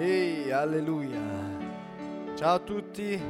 [0.00, 1.20] Ehi, alleluia.
[2.34, 3.20] Ciao a tutti,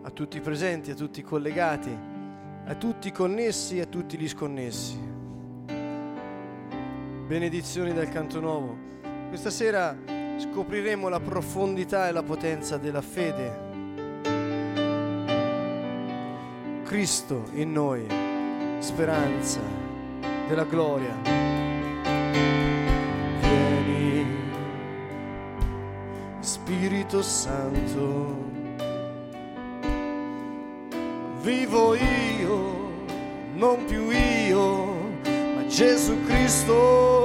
[0.00, 1.94] a tutti i presenti, a tutti i collegati,
[2.64, 4.98] a tutti i connessi e a tutti gli sconnessi.
[7.26, 8.74] Benedizioni dal canto nuovo.
[9.28, 9.94] Questa sera
[10.38, 13.60] scopriremo la profondità e la potenza della fede.
[16.84, 18.06] Cristo in noi,
[18.78, 19.60] speranza
[20.48, 21.32] della gloria.
[26.82, 28.50] Spirito Santo,
[31.40, 33.04] vivo io,
[33.54, 34.86] non più io,
[35.54, 37.21] ma Gesù Cristo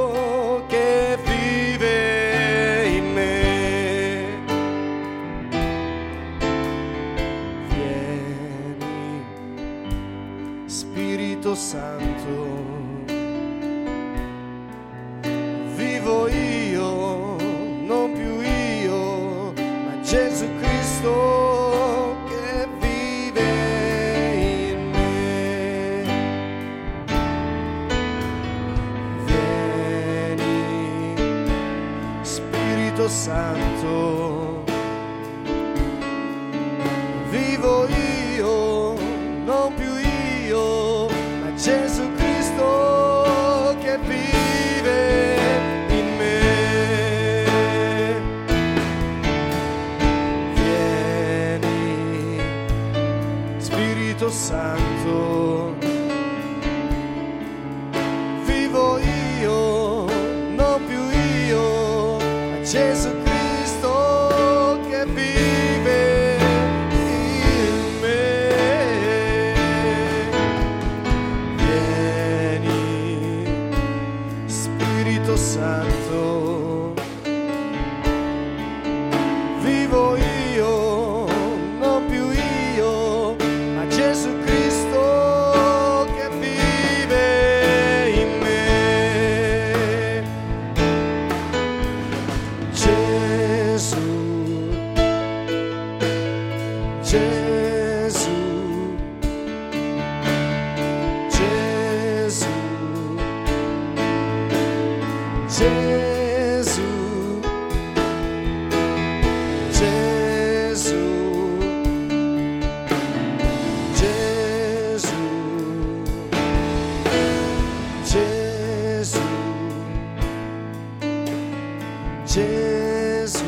[122.37, 123.41] Jesus,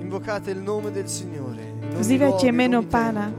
[0.00, 1.62] Invocate il nome del Signore.
[1.94, 3.30] Vzývajte meno Pána.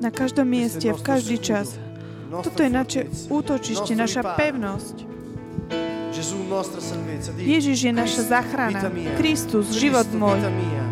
[0.00, 1.78] na každom mieste, v každý čas,
[2.28, 3.00] toto je naše
[3.32, 4.96] útočište, naša pevnosť.
[7.40, 8.92] Ježiš je naša záchrana.
[9.16, 10.36] Kristus, život môj.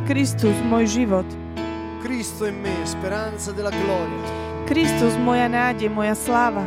[0.08, 1.28] Kristus, môj život.
[4.66, 6.64] Kristus, moja nádej, moja sláva.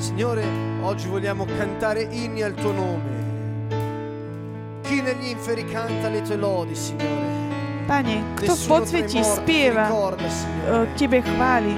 [0.00, 0.44] Signore,
[0.82, 3.12] oggi vogliamo cantare inni al tuo nome.
[4.82, 7.41] Chi negli inferi canta le tue lodi, Signore?
[7.86, 11.74] Pane, kto v podsvetí spieva, e, Tebe chváli.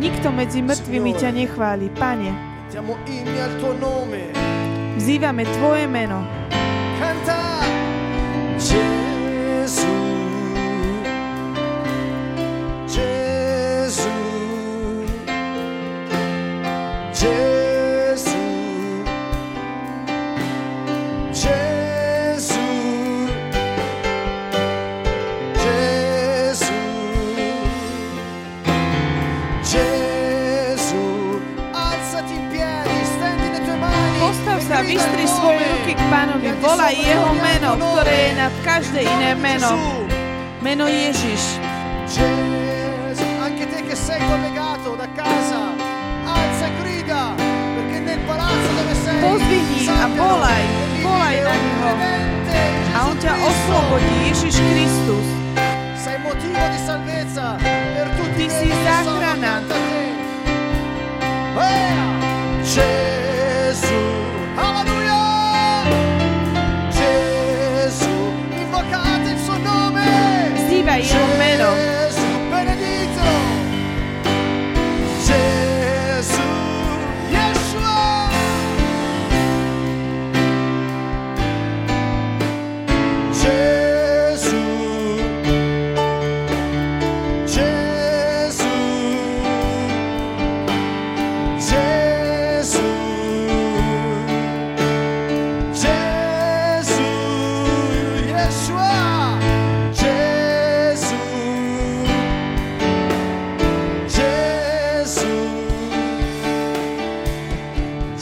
[0.00, 2.30] Nikto medzi mŕtvými ťa nechváli, Pane.
[4.96, 6.41] Vzývame Tvoje meno.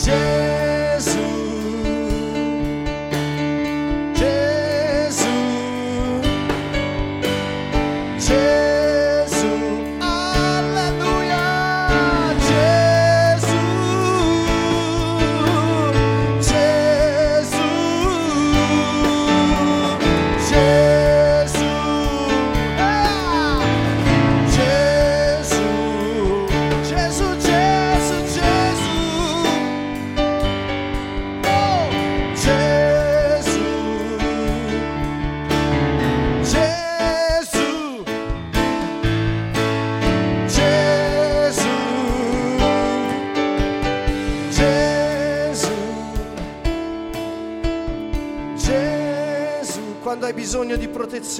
[0.00, 0.39] Jay.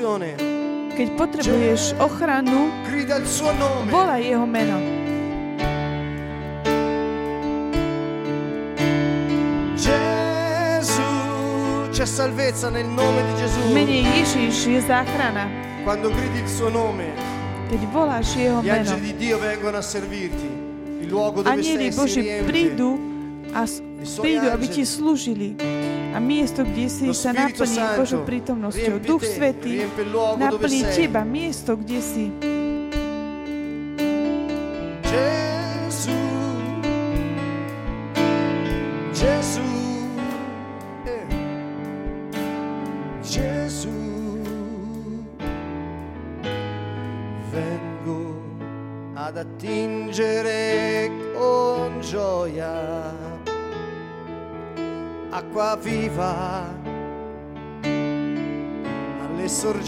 [0.01, 2.73] Keď potrebuješ ochranu,
[3.93, 4.81] volaj jeho meno.
[11.93, 13.61] C'è salvezza nel nome di Gesù.
[13.77, 15.45] mene Ježiš je záchrana.
[15.85, 17.13] Quando gridi il suo nome,
[17.69, 20.49] Keď voláš jeho gli meno, angeli di Dio vengono a servirti.
[21.05, 22.49] Il luogo dove anieli Boži riempie.
[22.49, 22.97] prídu
[23.53, 23.69] a
[24.17, 25.61] prídu, aby ti slúžili.
[26.21, 29.01] A miesto, kde si sa naplní Božou prítomnosťou.
[29.01, 29.89] Duch Svetý
[30.37, 32.29] naplní teba, miesto, kde si.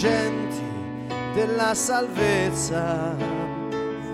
[0.02, 0.62] Sorgenti
[1.32, 3.14] della salvezza,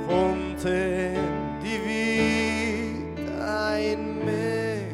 [0.07, 1.17] fonte
[1.63, 4.85] di vita in me.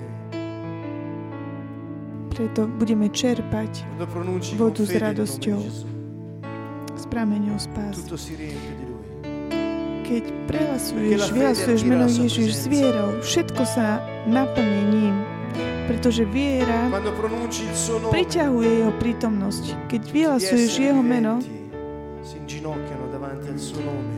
[2.31, 3.83] Preto budeme čerpať
[4.55, 5.63] Vodu s radosťou.
[6.95, 8.07] S prameňou spásy.
[10.05, 13.99] Keď prehlasuješ, vyhlasuješ meno Ježiš s vierou, všetko sa
[14.31, 15.34] naplní ním.
[15.85, 16.89] Pretože viera
[18.09, 19.65] priťahuje jeho prítomnosť.
[19.93, 21.45] Keď vyhlasuješ jeho meno,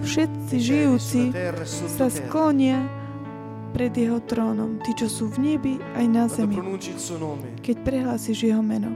[0.07, 2.87] všetci cieli žijúci e sa sklonia
[3.75, 6.57] pred jeho trónom, tí, čo sú v nebi aj na zemi.
[7.61, 8.95] Keď prehlásiš jeho meno,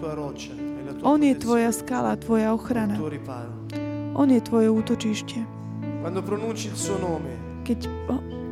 [0.00, 0.16] tua
[1.02, 2.96] on je tvoja skala, tvoja ochrana.
[4.16, 5.38] On je tvoje útočište.
[7.64, 7.78] Keď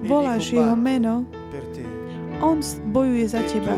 [0.05, 1.25] voláš jeho meno,
[2.41, 2.63] on
[2.95, 3.75] bojuje za teba.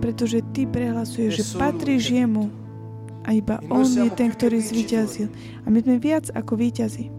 [0.00, 2.52] Pretože ty prehlasuješ, že patríš jemu.
[3.26, 5.28] A iba noi on je ten, ktorý zvíťazil.
[5.64, 7.10] A my sme viac ako víťazi.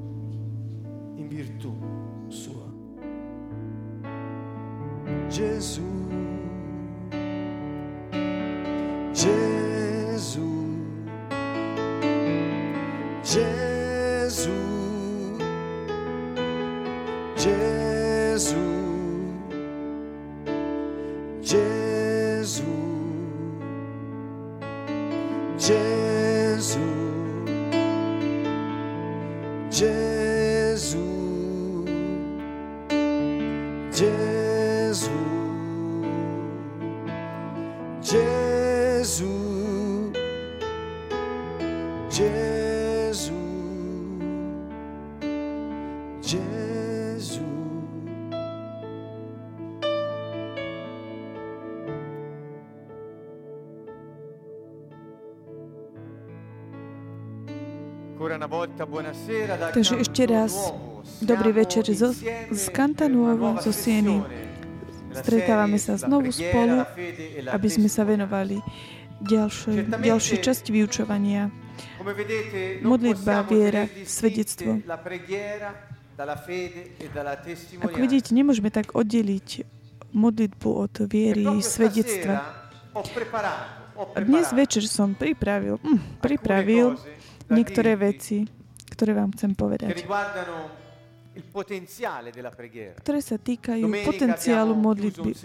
[1.28, 1.76] Gesù,
[5.28, 5.92] Gesù,
[9.12, 10.50] Gesù,
[59.58, 60.54] Takže ešte raz
[61.22, 64.22] dobrý večer zo, z per Kanta una Nuovo, nuova zo Sieny.
[65.18, 66.86] Stretávame sa znovu spolu,
[67.50, 68.62] aby sme sa venovali
[69.26, 71.50] ďalšej, ďalšej časti vyučovania.
[72.86, 74.78] Modlitba, viera, svedectvo.
[77.82, 79.66] Ako vidíte, nemôžeme tak oddeliť
[80.14, 81.46] modlitbu od viery,
[84.14, 86.98] A dnes večer som pripravil, hm, pripravil
[87.50, 88.50] niektoré veci,
[88.98, 90.56] ktoré vám chcem che povedať, riguardano
[91.38, 92.98] il potenziale della preghiera.
[92.98, 95.38] ktoré sa týkajú potenciálu modlitby.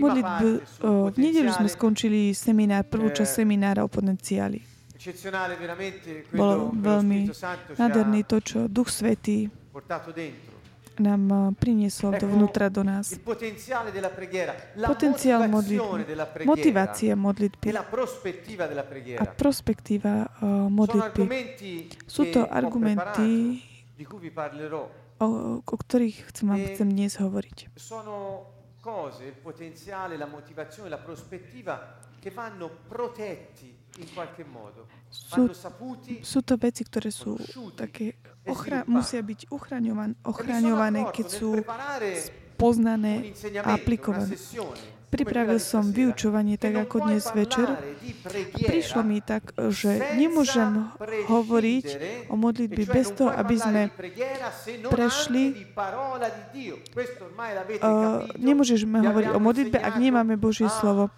[0.00, 0.48] Modlitby,
[0.80, 4.64] o, v nedeľu sme skončili seminár, prvú časť Eh, seminára o potenciáli.
[6.32, 7.28] Bolo veľmi
[7.76, 9.50] Nádherný to, čo Duch Svetý.
[11.00, 13.14] Nám eh, priniesol dovnútra do nás.
[14.86, 16.02] Potenciál modlitby,
[16.44, 18.84] motivácia e modlitby prospettiva della
[19.20, 21.24] a prospektíva eh, modlitby.
[22.04, 23.62] Sú to argumenty,
[25.22, 25.28] o,
[25.62, 27.58] o ktorých chcem vám E- chcem dnes hovoriť.
[35.12, 35.52] Sú,
[36.24, 37.36] sú to veci, ktoré sú
[37.76, 38.16] také,
[38.48, 41.60] ochra- musia byť uchraňované, ochraňované, keď sú
[42.56, 44.32] poznané a aplikované.
[45.12, 47.68] Pripravil som vyučovanie tak ako dnes večer.
[48.56, 50.88] Prišlo mi tak, že nemôžem
[51.28, 51.86] hovoriť
[52.32, 53.92] o modlitbe bez toho, aby sme
[54.88, 55.68] prešli
[57.82, 61.10] Uh, nemôžeme hovoriť o modlitbe, ak nemáme Božie slovo.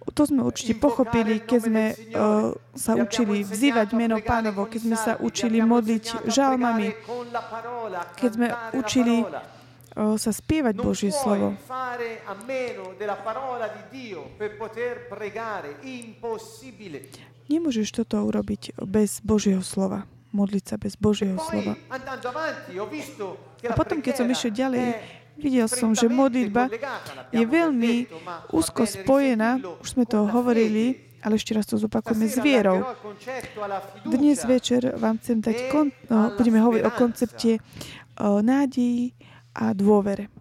[0.00, 5.12] To sme určite pochopili, keď sme uh, sa učili vzývať meno pánovo, keď sme sa
[5.20, 6.88] učili modliť žalmami,
[8.16, 8.48] keď sme
[8.80, 9.22] učili
[9.96, 11.52] o, sa spievať Božie slovo.
[17.50, 20.08] Nemôžeš toto urobiť bez Božieho slova.
[20.30, 21.74] Modliť sa bez Božieho slova.
[23.66, 26.68] A potom, keď som išiel ďalej, videl som, že modlitba
[27.32, 28.06] je veľmi
[28.52, 32.84] úzko spojená, už sme to hovorili, ale ešte raz to zopakujeme s vierou.
[34.04, 39.12] Dnes večer vám chcem dať, kon- no, budeme hovoriť o koncepte o, nádeji
[39.56, 40.32] a dôvere.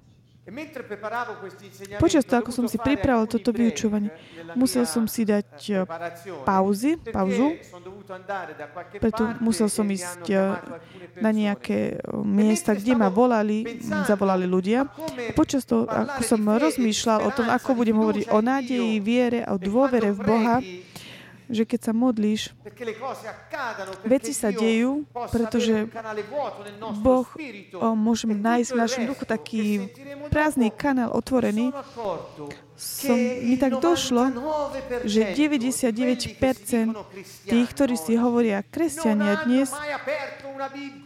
[1.99, 5.85] Počas ho toho, ako som si pripravil toto vyučovanie, nella musel som si dať eh,
[5.85, 7.53] eh, pauzy, pauzu,
[8.97, 10.57] preto musel som e mi ísť eh,
[11.21, 14.87] na nejaké o, miesta, kde ma volali, zavolali ľudia.
[14.89, 19.53] A počas toho, ako som rozmýšľal o tom, ako budem hovoriť o nádeji, viere a
[19.53, 20.55] o E dôvere v Boha,
[21.49, 22.53] že keď sa modlíš,
[24.05, 25.89] veci sa dejú, pretože
[27.01, 27.27] Boh
[27.73, 29.61] o, môžeme nájsť v našom duchu taký
[30.29, 31.73] prázdny kanál otvorený.
[32.79, 34.31] Som, mi tak došlo,
[35.03, 39.67] 99% že di quelli che si 99% dicono cristiani tých, ktorí si hovoria kresťania dnes,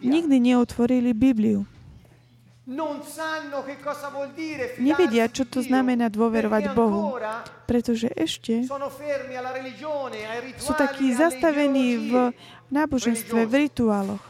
[0.06, 1.66] nikdy neotvorili Bibliu.
[4.80, 7.20] Nevedia, čo to znamená dôverovať Bohu.
[7.68, 8.64] Pretože ešte
[10.56, 12.32] sú takí zastavení v
[12.72, 14.24] náboženstve, v rituáloch.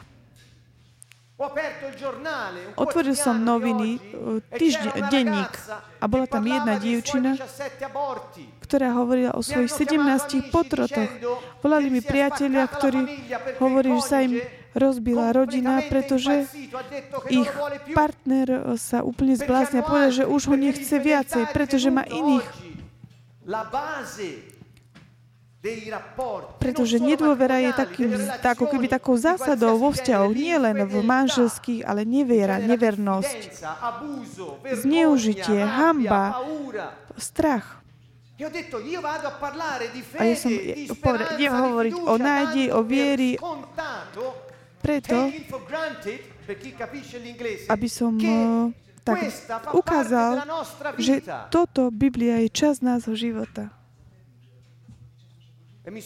[2.78, 5.54] Otvoril som noviny, uh, e týždeň, denník
[6.00, 8.46] a bola tam jedna dievčina, 17 aborti.
[8.64, 11.12] ktorá hovorila o svojich hanno chiamato 17 amici potrotoch.
[11.60, 13.02] Volali mi priatelia, ktorí
[13.60, 14.40] hovorili, že sa im
[14.74, 16.50] rozbila rodina, pretože
[17.30, 17.50] ich
[17.94, 22.46] partner uh, sa úplne zblázni a povedal, že už ho nechce viacej, pretože má iných.
[26.60, 30.78] Pretože nedôvera je takým, delle tak ako keby takou zásadou vo vzťahoch, genere, nie len
[30.84, 33.64] v manželských, ale neviera, nevernosť,
[34.84, 36.44] zneužitie, hamba,
[37.16, 37.80] strach.
[38.34, 38.44] E
[40.20, 40.52] a ja som
[41.00, 43.40] povedal, idem hovoriť o nádeji, o viery,
[44.84, 45.16] preto,
[47.72, 48.68] aby som uh,
[49.08, 49.32] tak
[49.72, 50.44] ukázal,
[51.00, 53.72] že toto Biblia je čas nášho života.
[55.84, 56.00] E.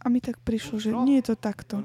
[0.00, 1.84] A mi tak prišlo, že nie je to takto.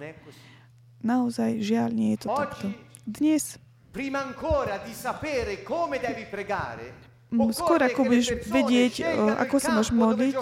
[1.01, 2.67] Naozaj, žiaľ, nie je to takto.
[3.03, 3.57] Dnes,
[7.31, 10.35] Mm, skôr ako budeš vedieť, o, ako sa máš modliť,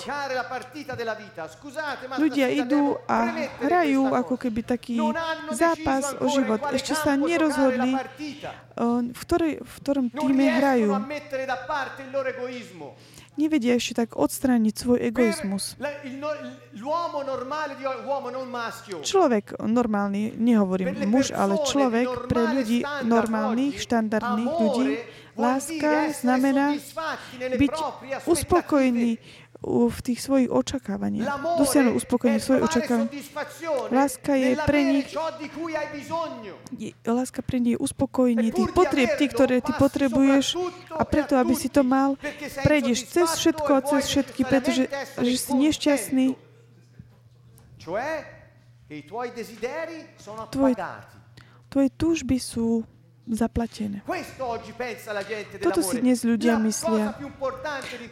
[2.17, 4.97] ľudia idú a hrajú ako keby taký
[5.53, 6.57] zápas o život.
[6.73, 10.89] Ešte sa nerozhodli, o, v, ktorej, v ktorom týme hrajú.
[13.37, 15.77] Nevedia ešte tak odstrániť svoj egoizmus.
[16.17, 16.33] no-.
[19.05, 24.87] Človek normálny, nehovorím muž, ale človek pre ľudí normálnych, štandardných ľudí,
[25.39, 26.75] láska znamená
[27.39, 29.47] byť proprie uspokojný aspettative.
[29.59, 31.59] u- v tých svojich očakávaniach.
[31.59, 33.07] Dosiahnuť uspokojenie svojich očakávaní.
[33.91, 35.11] Láska je pre nich-.
[36.79, 40.55] Je- Láska pre nie je uspokojenie tých potrieb, tých, ktoré ty potrebuješ
[40.95, 42.15] a preto, a aby si to mal,
[42.63, 44.83] prejdeš cez všetko a e vuoi cez všetky, pretože
[45.19, 46.25] že si nešťastný,
[50.39, 51.15] appagati.
[51.69, 52.83] tvoje túžby sú
[53.29, 54.01] zaplatené.
[55.61, 57.13] Toto si dnes ľudia myslia.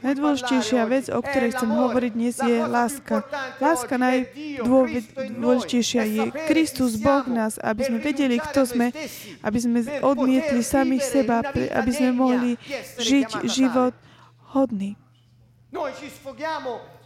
[0.06, 3.26] Najdôležitejšia vec, o ktorej chcem hovoriť dnes, je láska.
[3.58, 8.94] Láska najdôležitejšia je Kristus, Boh nás, aby sme vedeli, kto sme,
[9.42, 12.62] aby sme odmietli samých seba, aby sme mohli
[13.02, 13.98] žiť život
[14.54, 14.94] hodný.
[15.68, 16.97] Noi ci sfoghiamo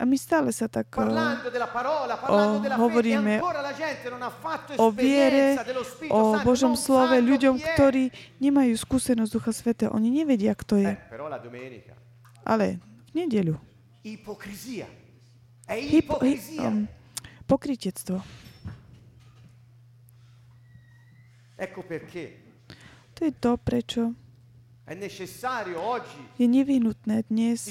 [0.00, 1.04] A my stále sa tak o-
[2.80, 3.44] hovoríme
[4.80, 5.60] o viere,
[6.08, 8.08] o Božom slove ľuďom, ktorí
[8.40, 9.92] nemajú skúsenosť Ducha Svetého.
[9.92, 10.96] Oni nevedia, kto je.
[10.96, 11.00] Eh.
[12.48, 13.60] Ale v nedeľu.
[15.68, 16.88] Hypo, hy, um,
[21.84, 22.40] perché
[23.14, 24.16] To je to, prečo
[26.34, 27.62] je nevyhnutné dnes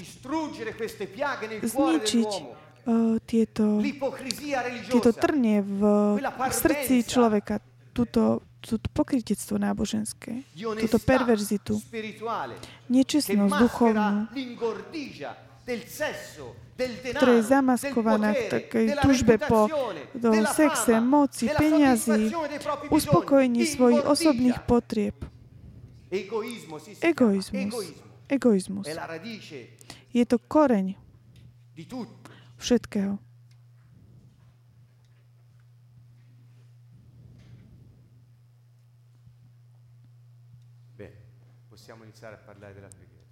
[1.59, 3.65] zničiť uh, tieto,
[4.87, 5.81] tieto trnie v,
[6.23, 7.59] v srdci človeka.
[7.91, 10.47] Túto, túto pokrytectvo náboženské.
[10.55, 11.75] Túto perverzitu.
[12.87, 14.31] Nečestnosť duchovnú.
[17.19, 19.67] ktorá je zamaskovaná v takej túžbe po
[20.15, 22.31] do sexe, moci, peňazí,
[22.87, 25.19] uspokojení svojich osobných potrieb.
[26.09, 27.85] Egoizmus.
[28.29, 28.85] Egoizmus.
[30.13, 30.97] Je to koreň
[32.57, 33.17] všetkého.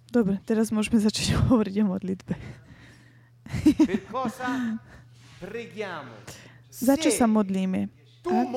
[0.08, 2.34] Dobre, teraz môžeme začať hovoriť o modlitbe.
[6.70, 7.88] Za čo sa modlíme?
[8.28, 8.48] Ak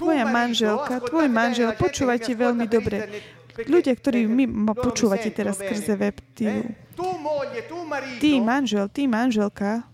[0.00, 3.04] tvoja manželka, tvoj manžel, počúvajte veľmi dobre.
[3.60, 6.72] Ľudia, ktorí my ma počúvate teraz skrze web TV.
[8.16, 9.84] Ty manžel, ty manželka,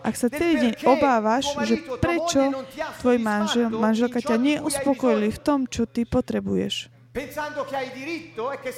[0.00, 2.40] ak sa celý deň obávaš, že prečo
[3.04, 6.93] tvoj manžel, manželka ťa neuspokojili v tom, čo ty potrebuješ.
[7.14, 7.22] E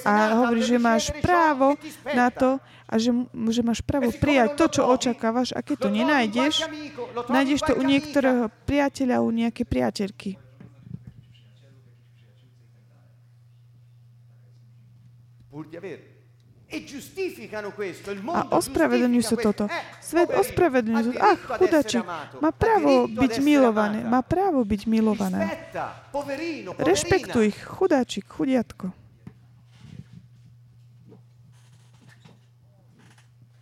[0.05, 1.73] A per že máš právo
[2.13, 3.09] na to a že,
[3.49, 6.55] že máš právo prijať to, čo očakávaš a keď to nenájdeš,
[7.33, 10.31] nájdeš to u niektorého priateľa, u nejakej priateľky.
[15.57, 16.16] pur di averlo.
[16.67, 16.83] A
[18.19, 19.63] mondo ospravedlňujú sa toto.
[20.03, 21.31] Svet ospravedlňuje sa.
[21.31, 22.03] Ach, chudačik,
[22.43, 24.03] má právo byť milované.
[24.03, 24.81] Má právo byť
[26.11, 26.75] poverina.
[26.75, 28.91] Rešpektuj ich, chudáčik, chudiatko.
[28.91, 29.05] Leggete i
[32.97, 33.55] quotidiani di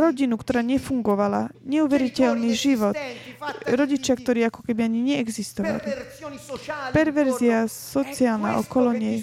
[0.00, 1.52] rodinu, ktorá nefungovala.
[1.60, 2.96] Neuveriteľný život.
[3.68, 5.92] Rodičia, di ktorí ako keby ani neexistovali.
[6.96, 9.20] Perverzia sociálna okolo nej.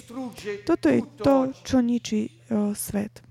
[0.62, 3.26] Toto je to, čo ničí o, svet.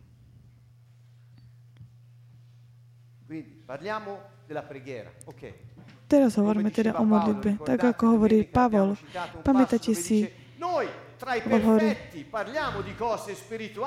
[3.68, 5.12] Parliamo della preghiera.
[5.28, 5.67] Ok.
[6.08, 7.60] Teraz hovoríme teda o modlitbe.
[7.68, 8.96] Tak ako hovorí Pavol,
[9.44, 10.32] pamätáte si,
[11.52, 12.00] hovorí,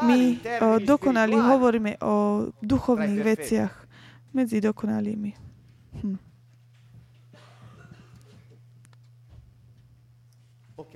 [0.05, 3.73] my termini dokonali hovoríme o duchovných veciach
[4.37, 5.31] medzi dokonalými.
[6.05, 6.19] Hm.
[10.77, 10.95] Ok.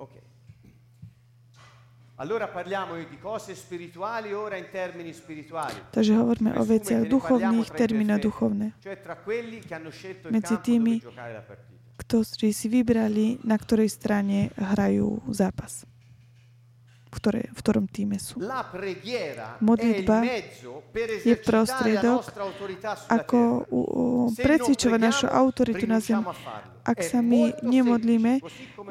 [0.00, 0.14] Ok.
[2.16, 5.90] Allora parliamo di cose spirituali ora in termini spirituali.
[5.90, 8.66] Takže hovoríme o veciach duchovných, perfetti, duchovné.
[10.28, 11.00] Medzi tými,
[11.96, 15.88] ktorí si vybrali, na ktorej strane hrajú zápas.
[17.12, 18.40] V, ktoré, v ktorom týme sú.
[19.60, 20.24] Modlitba
[21.20, 22.24] je prostriedok,
[23.12, 23.68] ako
[24.32, 26.24] precvičovať našu autoritu na zem.
[26.24, 26.72] rinunciamo a farlo.
[26.82, 28.42] Ak sa my nemodlíme,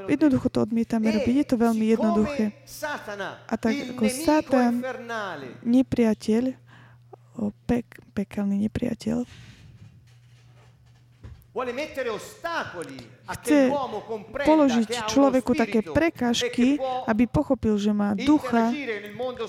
[0.08, 1.18] jednoducho to odmietame dico.
[1.20, 1.36] robiť.
[1.36, 2.46] Je to veľmi E jednoduché.
[3.50, 4.74] A tak ako Satan,
[5.66, 6.44] Nepriateľ,
[7.68, 9.26] pek, pekelný nepriateľ,
[13.36, 13.68] chce
[14.48, 18.72] položiť človeku také prekážky, e può aby pochopil, že má ducha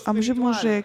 [0.02, 0.82] a že môže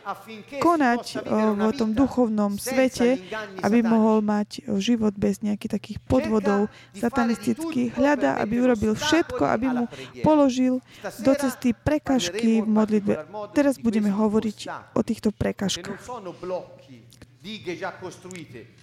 [0.61, 3.17] konať una v tom duchovnom svete,
[3.65, 7.97] aby mohol mať o, život bez nejakých takých podvodov satanistických.
[7.97, 9.85] Hľada, aby urobil všetko, aby mu
[10.21, 10.85] položil
[11.25, 13.13] do cesty prekažky v modlitbe.
[13.57, 14.57] Teraz budeme hovoriť
[14.93, 17.06] o týchto che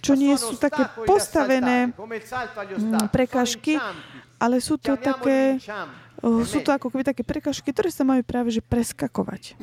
[0.01, 3.77] Čo nie sú také postavené, mm, prekažky,
[4.35, 5.61] ale sú to také,
[6.43, 9.53] sú to ako keby také prekažky, ktoré sa majú práve že preskakovať.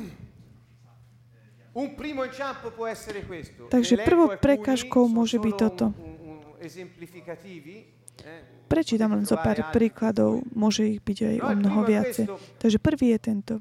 [3.67, 5.87] Takže prvou prekažkou môže byť toto.
[8.23, 8.45] eh.
[8.69, 12.25] Prečítam len zo pár príkladov, môže ich byť aj o mnoho viacej.
[12.57, 13.55] Takže prvý je tento.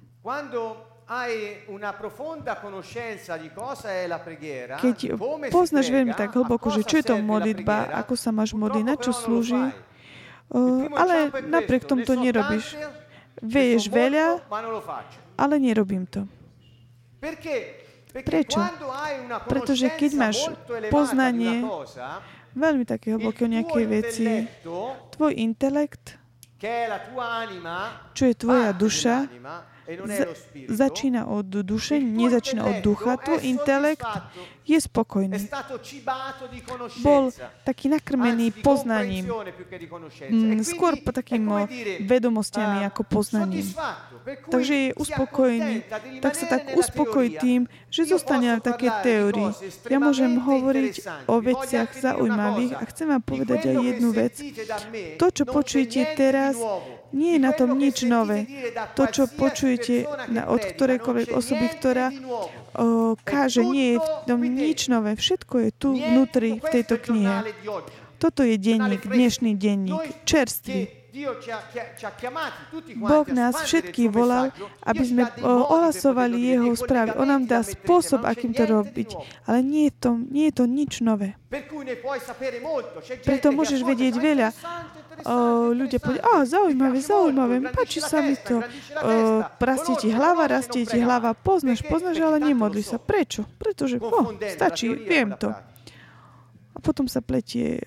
[4.80, 4.98] Keď
[5.52, 9.12] poznáš veľmi tak hlboko, že čo je to modlitba, ako sa máš modliť, na čo
[9.12, 9.60] slúži,
[10.48, 12.80] primo ale napriek tomu to nerobíš.
[13.42, 14.40] Vieš veľa,
[15.36, 16.28] ale nerobím to.
[18.12, 18.60] Prečo?
[19.48, 20.38] Pretože keď máš
[20.92, 21.64] poznanie,
[22.52, 24.28] Veľmi také hlboké o nejakej veci,
[25.16, 26.20] tvoj intelekt,
[28.12, 29.24] čo je tvoja duša,
[30.06, 30.26] za-
[30.68, 33.18] začína od duše, nezačína od ducha.
[33.18, 34.06] è intelekt
[34.72, 35.38] je spokojný.
[37.04, 37.36] Bol
[37.68, 39.28] taký nakrmený poznaním.
[40.32, 43.66] Mm, E skôr po takým come o, dire, vedomostiami ah, ako poznaním.
[44.48, 45.76] Takže je uspokojený,
[46.22, 49.52] tak sa tak uspokojí tým, že zostane v také teórii.
[49.90, 50.94] Ja môžem hovoriť
[51.28, 54.34] o veciach zaujímavých a chcem vám povedať aj jednu vec.
[55.18, 56.56] To, čo počujete teraz,
[57.12, 58.48] nie je na tom nič nové.
[58.96, 62.08] To, čo počujete na, od ktorejkoľvek osoby, ktorá.
[62.78, 65.18] O, káže, nie je v tom nič nové.
[65.18, 67.52] Všetko je tu vnútri v tejto knihe.
[68.22, 71.01] Toto je denník, dnešný denník, čerstvý.
[72.96, 74.56] Boh nás všetkých volal,
[74.88, 77.20] aby sme ohlasovali Jeho správy.
[77.20, 79.20] On nám dá spôsob, akým to robiť.
[79.44, 81.36] Ale nie je to, nie je to nič nové.
[83.28, 84.50] Preto môžeš vedieť veľa.
[85.22, 88.64] O, ľudia povedia, a zaujímavé, zaujímavé, páči sa mi to.
[89.04, 92.98] O, rastie ti hlava, rastie ti hlava, poznáš, poznáš, ale nemodli sa.
[92.98, 93.46] Prečo?
[93.60, 95.54] Pretože, oh, stačí, viem to
[96.82, 97.80] potom sa pletie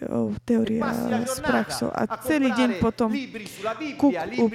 [0.47, 0.87] teória
[1.27, 1.91] s praxou.
[1.91, 3.11] A celý deň potom
[3.99, 4.15] kup,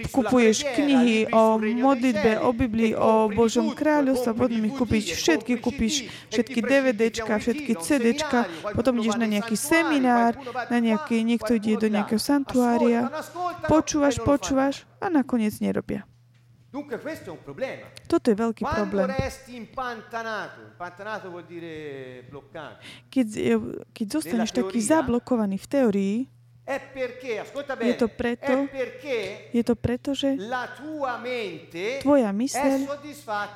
[0.10, 6.60] kupuješ knihy o modlitbe, o Biblii, o Božom kráľovstve, potom ich kúpiš všetky, kúpiš všetky
[6.64, 8.40] DVDčka, všetky CDčka,
[8.74, 10.40] potom ideš na nejaký seminár,
[10.72, 13.12] na nejaký, niekto ide do nejakého santuária,
[13.68, 16.08] počúvaš, počúvaš a nakoniec nerobia.
[16.70, 17.90] Dunque questo è un problema.
[18.06, 19.10] Toto je veľký Quando problém.
[19.18, 22.78] resti impantanato, impantanato vuol dire bloccato,
[23.10, 23.28] Keď,
[23.90, 26.16] keď zostaneš taký zablokovaný v teórii,
[26.70, 31.18] è perché, ascolta Je bene, to preto- è perché je to preto, že la tua
[31.18, 32.86] mente tvoja myseľ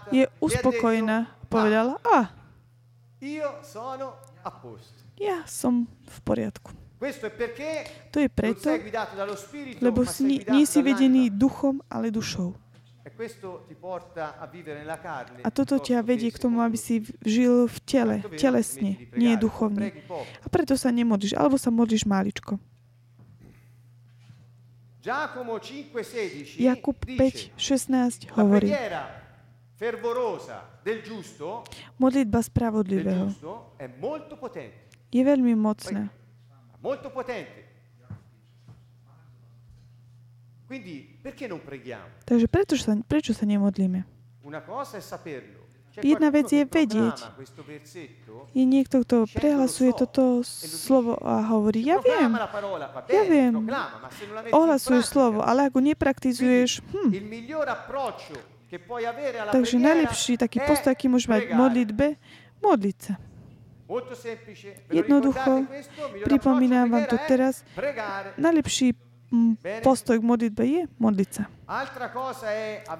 [0.09, 1.17] je uspokojená.
[1.29, 2.27] detto, Povedala, a "Ah,
[3.21, 5.05] io sono a posto.
[5.21, 6.73] ja som v poriadku.
[8.09, 8.73] To je preto,
[9.77, 12.62] lebo si, nie, si vedený duchom, ale dušou.
[13.03, 13.11] E
[15.43, 19.91] a toto ťa vedie k tomu, aby si žil v tele, telesne, nie duchovne.
[20.39, 22.07] A preto sa nemodlíš, alebo sa modlíš
[25.03, 28.71] 5,16 Jakub dice 5, 16 la hovorí,
[31.99, 33.35] modlitba spravodlivého.
[35.11, 36.07] je veľmi mocná.
[36.79, 37.67] molto potente.
[40.73, 42.25] Quindi perché non preghiamo?
[42.25, 44.09] Takže prečo sa, prečo sa nemodlíme?
[44.41, 45.61] Una cosa è saperlo.
[46.01, 47.17] Jedna vec je vedieť.
[48.57, 52.33] Je niekto, kto prehlasuje toto slovo a hovorí, ja viem,
[53.05, 53.53] ja viem,
[54.49, 57.09] pratica, slovo, ale ako nepraktizuješ, hm,
[59.53, 62.17] takže najlepší taký postoj, aký môžeš mať modlitbe,
[62.65, 63.21] modliť sa.
[64.89, 65.69] Jednoducho,
[66.25, 67.61] pripomínam vám to teraz,
[68.41, 69.12] najlepší
[69.81, 71.43] postoj k modlitbe je modliť sa.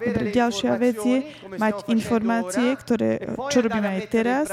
[0.02, 1.18] Dobre, ďalšia vec je
[1.62, 4.48] mať informácie, ktoré, e čo robíme aj teraz,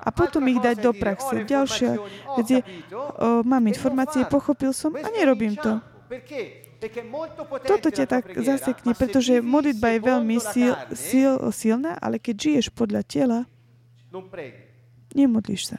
[0.00, 1.44] a potom ich dať do praxe.
[1.44, 1.90] Ďalšia
[2.40, 2.60] vec je,
[2.94, 5.76] o, mám e non informácie, pochopil som a nerobím to.
[7.66, 13.02] Toto ťa tak zasekne, pretože modlitba je veľmi sil, sil, silná, ale keď žiješ podľa
[13.04, 13.38] tela,
[15.12, 15.78] nemodlíš sa.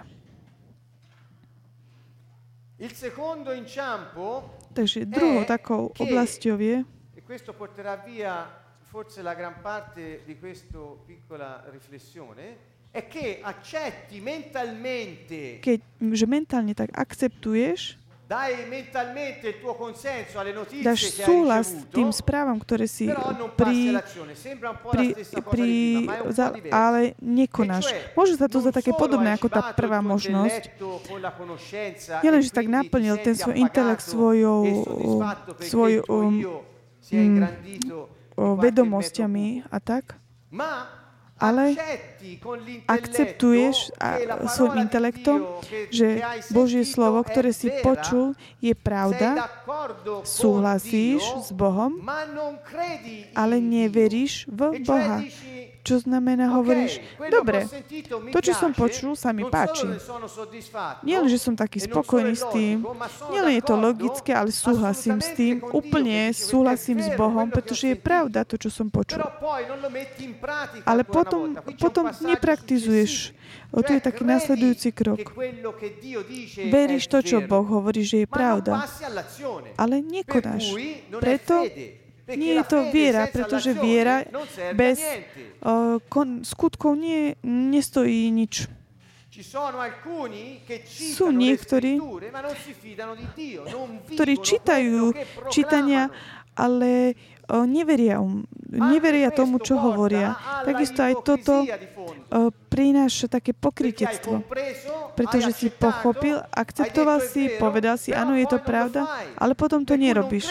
[2.77, 6.85] Il secondo inciampo Takže druhou Eh, takou oblasťou je,
[7.17, 8.45] E questo porterà via
[8.85, 15.81] forse la gran parte di questa piccola riflessione, è che accetti mentalmente, keď,
[16.13, 17.97] že mentálne tak akceptuješ,
[20.83, 23.07] dáš súhlas tým správam, ktoré si
[23.55, 24.03] pri,
[24.91, 25.15] pri,
[25.47, 25.71] pri,
[26.35, 27.87] za, ale nekonáš.
[27.87, 30.75] E Môže sa to za také podobné ako tá prvá možnosť.
[30.75, 35.55] intelletto con la conoscenza Nie len, e že tak naplnil ten svoj intelekt svojou, soddisfatto
[35.55, 36.35] perché svoj, il tuo um,
[38.59, 40.19] vedomosťami a tak,
[41.37, 41.77] ale
[42.89, 44.17] akceptuješ a,
[44.49, 45.61] svojim intelektom,
[45.93, 49.47] že Božie slovo, ktoré si počul, je pravda,
[50.25, 52.01] súhlasíš s Bohom,
[53.37, 55.21] ale neveríš v Boha.
[55.87, 56.99] Čo znamená, hovoríš,
[57.31, 57.63] dobre,
[58.35, 59.87] to, čo som počul, sa mi páči.
[59.87, 63.07] solo ne sono soddisfatto, Nie len, že som taký e spokojný s tým, logico, ma
[63.07, 67.47] sono nie len je to logické, ale súhlasím s tým, úplne súhlasím "Perché s Bohom,
[67.47, 68.03] pretože je sentito".
[68.03, 69.23] pravda to, čo som počul.
[70.83, 73.31] Ale potom, potom nepraktizuješ.
[73.71, 75.23] O, tu je taký credi nasledujúci krok.
[76.67, 78.83] Veríš to, čo Boh hovorí, že je pravda,
[79.79, 80.75] ale nekonáš.
[81.15, 81.63] Preto
[82.35, 84.27] nie je to viera, pretože viera
[84.75, 84.99] bez
[85.63, 88.67] uh, kon, skutkov nie, nestojí nič.
[91.13, 92.01] Sú niektorí,
[94.09, 95.13] ktorí čítajú
[95.53, 96.09] čítania,
[96.57, 97.13] ale
[97.47, 100.35] neveria, um, neveria tomu, čo hovoria.
[100.65, 104.45] Takisto aj toto uh, prináša také pokrytectvo.
[105.17, 110.45] Pretože si pochopil, akceptoval si, povedal si, áno, je to pravda, ale potom to nerobíš.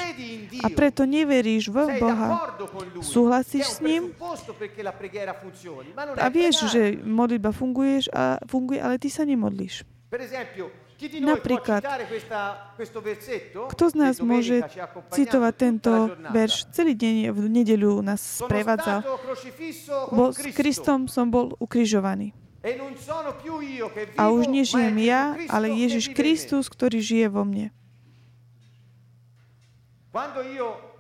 [0.59, 2.59] A preto neveríš v Boha.
[2.99, 4.11] Súhlasíš s ním
[6.19, 9.87] a vieš, že modlitba funguješ a funguje, ale ty sa nemodlíš.
[11.21, 11.85] Napríklad,
[13.69, 14.65] kto z nás môže
[15.13, 15.93] citovať tento
[16.33, 16.73] verš?
[16.73, 19.05] Celý deň v nedeľu nás sprevádzal.
[20.09, 22.33] Bo s Kristom som bol ukrižovaný.
[24.17, 27.71] A už nežijem ja, ale Ježiš Kristus, ktorý žije vo mne.
[30.17, 30.96] Quando io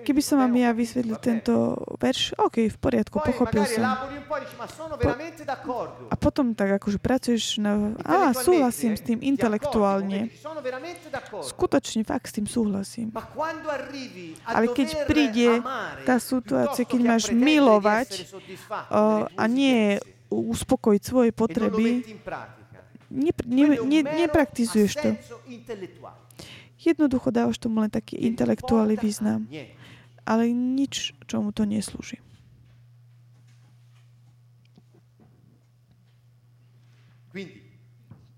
[0.00, 3.84] Keby som vám ja vysvetlil tento verš, OK, v poriadku, pochopil som.
[4.96, 6.08] po' e.
[6.08, 7.92] A potom tak akože pracuješ na...
[8.00, 10.32] Á, súhlasím s tým intelektuálne.
[11.44, 13.12] Skutočne fakt s tým súhlasím.
[14.48, 15.60] Ale keď príde
[16.08, 18.24] tá situácia, keď máš milovať
[18.88, 20.00] tue a nie
[20.32, 21.90] uspokojiť svoje e potreby,
[23.12, 25.10] ne, ne, ne, nepraktizuješ to.
[26.86, 29.50] Jednoducho dávaš tomu len taký intelektuálny význam,
[30.22, 32.22] ale nič, čomu to neslúži.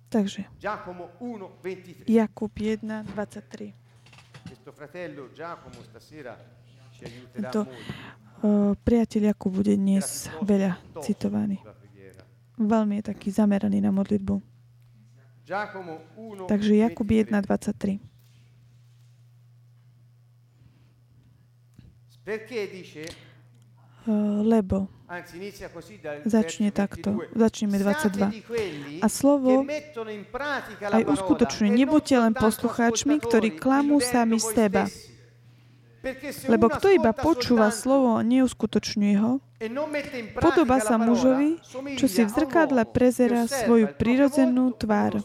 [0.09, 2.09] Takže Giacomo 1:23.
[2.09, 3.75] Jakub 1, 23.
[4.49, 6.33] Questo fratello Giacomo stasera
[6.97, 7.77] ci aiuterà To, molto.
[8.41, 11.61] Uh, priateľ Jakub bude dnes veľa citovaný.
[12.57, 14.41] Veľmi je taký zameraný na modlitbu.
[15.45, 17.45] Giacomo 1 Takže Jakub 1, 23.
[17.45, 18.07] Perché
[22.09, 22.18] dice Uh,
[24.45, 24.89] lebo
[25.73, 27.17] così dal Začne takto.
[27.33, 27.33] 22.
[27.33, 28.29] Začneme Siate 22.
[28.29, 29.65] di quelli A slovo
[30.85, 31.73] aj uskutočňuje.
[31.73, 34.85] e Nebuďte len poslucháčmi, ktorí klamú sami seba.
[36.45, 41.59] Lebo kto iba počúva slovo a neuskutočňuje ho, e la sa mužovi,
[41.99, 45.25] čo si v zrkadle che osserva svoju prirodzenú tvár.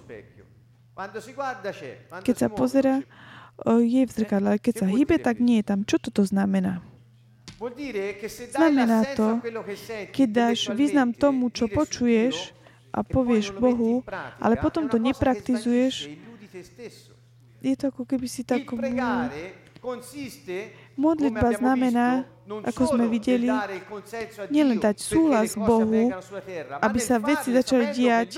[2.24, 5.80] Keď sa pozera, uh, je v zrkadle, ale keď sa hýbe, tak nie je tam.
[5.86, 6.93] Čo toto znamená?
[8.52, 9.40] Znamená to,
[10.12, 12.52] keď dáš význam tomu, čo počuješ
[12.94, 14.04] a e povieš Bohu,
[14.38, 16.12] ale potom to nepraktizuješ,
[17.64, 18.68] je to ako keby si tak...
[20.94, 23.48] Modlitba znamená, ako sme videli,
[24.52, 26.12] nielen dať súhlas Bohu,
[26.84, 28.38] aby sa veci začali diať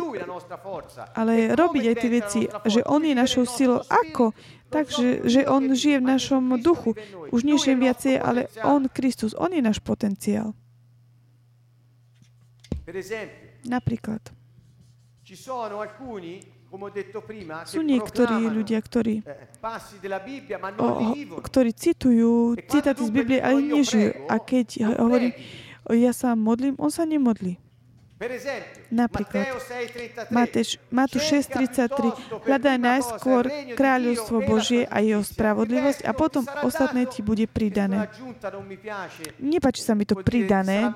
[1.17, 2.79] ale robiť aj tie veci, že?
[2.85, 3.81] On je našou silou.
[3.81, 4.31] Ako?
[4.69, 6.97] Takže, že On žije v našom duchu.
[7.31, 8.47] Už nie žije viacej, ale.
[8.65, 10.53] On, Kristus, On je náš potenciál.
[13.65, 14.21] Napríklad.
[17.65, 19.23] Sú niektorí ľudia, ktorí,
[20.77, 20.89] o,
[21.41, 24.27] ktorí citujú citáty z Biblie, ale nežijú.
[24.29, 25.33] A keď hovorím,
[25.87, 27.65] o, ja sa modlím, on sa nemodlí.
[28.95, 30.31] Napríklad, Matteo 6:33.
[30.31, 33.43] Mateš, Matúš 6.33 Hľadaj najskôr
[33.75, 38.07] kráľovstvo Božie a jeho spravodlivosť a potom ostatné ti bude pridané.
[39.43, 40.95] Nepáči sa mi to pridané.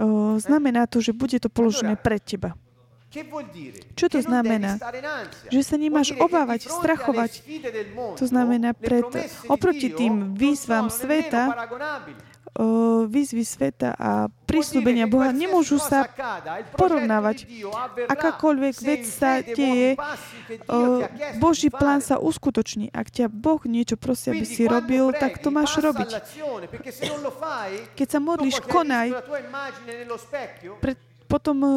[0.00, 2.56] O, znamená to, že bude to položené pred teba.
[3.94, 4.82] Čo to znamená?
[5.54, 7.46] Že sa nemáš obávať, strachovať.
[8.18, 9.06] To znamená, pred,
[9.46, 11.70] oproti tým výzvam sveta,
[13.10, 16.06] výzvy sveta a prísľubenia Boha nemôžu sa
[16.78, 17.50] porovnávať.
[18.06, 19.98] Akákoľvek vec sa deje,
[21.42, 22.94] Boží plán sa uskutoční.
[22.94, 26.14] Ak ťa Boh niečo prosí, aby si robil, tak to máš robiť.
[27.98, 29.18] Keď sa modlíš, konaj,
[30.78, 30.94] pred,
[31.26, 31.70] potom e,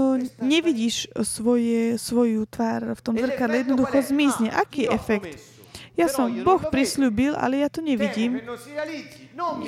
[0.43, 4.51] nevidíš svoje, svoju tvár v tom zrkadle, jednoducho zmizne.
[4.51, 5.39] Aký je efekt?
[5.97, 8.37] Ja som, Boh prisľúbil, ale ja to nevidím.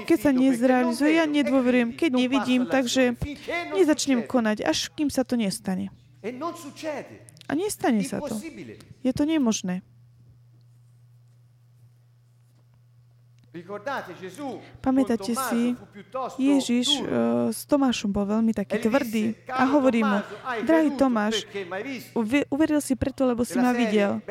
[0.06, 1.98] Keď sa nezrealizuje, ja nedôverujem.
[1.98, 3.18] Keď nevidím, takže
[3.74, 5.90] nezačnem konať, až kým sa to nestane.
[7.50, 8.38] A nestane sa to.
[9.02, 9.82] Je to nemožné.
[14.80, 15.76] Pamätáte si,
[16.38, 17.08] Ježiš uh,
[17.50, 20.20] s Tomášom bol veľmi taký tvrdý a hovorí mu,
[20.64, 21.44] drahý Tomáš,
[22.14, 24.22] uve- uveril si preto, lebo si ma videl.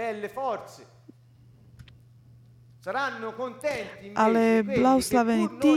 [4.16, 5.74] Ale blahoslavení tí,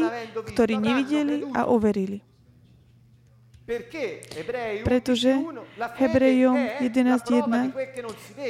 [0.48, 2.24] ktorí nevideli a overili.
[4.84, 5.32] Pretože
[5.78, 7.71] Hebrejom 11.1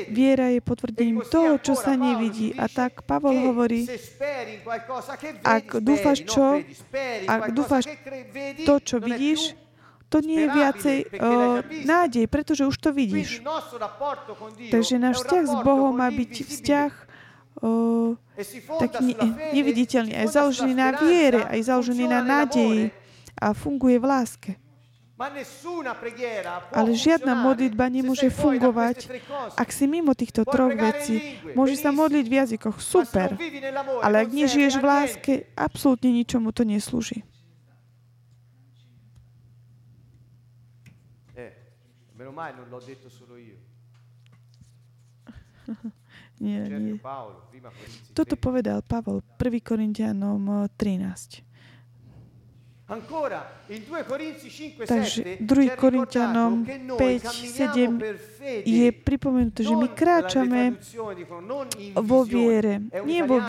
[0.08, 2.56] viera je potvrdením toho, čo sa nevidí.
[2.56, 3.86] A tak Pavol hovorí,
[5.44, 6.64] ak dúfaš čo,
[7.28, 7.86] ak dúfaš
[8.64, 9.60] to, čo vidíš,
[10.12, 13.40] to nie je viacej o, nádej, pretože už to vidíš.
[14.68, 16.92] Takže náš vzťah s Bohom má byť vzťah
[17.64, 17.72] o,
[18.76, 22.92] taký ne, neviditeľný, aj založený na viere, aj založený na nádeji
[23.40, 24.52] a funguje v láske.
[26.74, 29.06] Ale žiadna modlitba nemôže fungovať,
[29.54, 31.38] ak si mimo týchto troch vecí.
[31.54, 33.38] Môže sa modliť v jazykoch, super.
[34.02, 37.22] Ale ak nežiješ v láske, absolútne ničomu to neslúži.
[46.42, 46.98] Nie, nie.
[48.18, 51.51] Toto povedal Pavol 1 Korintianom 13.
[54.88, 58.02] Takže 2 Korintianom 5, 7
[58.68, 60.76] je pripomenuté, že my kráčame
[61.96, 63.40] vo viere, nie vo.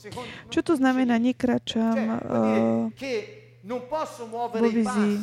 [0.00, 2.88] Secondo, Čo to znamená, nekračam uh,
[4.56, 5.14] vo vizii?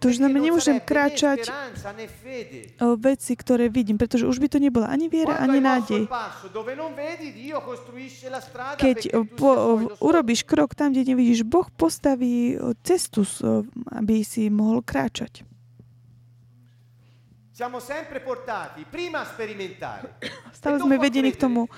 [0.00, 1.52] To znamená, nemôžem kráčať
[2.80, 6.08] o veci, ktoré vidím, pretože už by to nebola ani viera, ani nádej.
[8.80, 8.98] Keď
[9.36, 9.50] po,
[10.00, 13.28] urobíš krok tam, kde nevidíš, Boh postaví cestu,
[13.92, 15.44] aby si mohol kráčať.
[20.58, 21.68] Stále sme vedení k tomu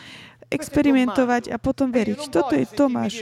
[0.46, 2.30] experimentovať a potom veriť.
[2.30, 3.18] Toto je Tomáš.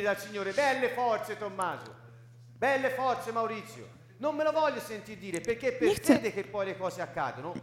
[2.60, 3.99] Belle forze Maurizio.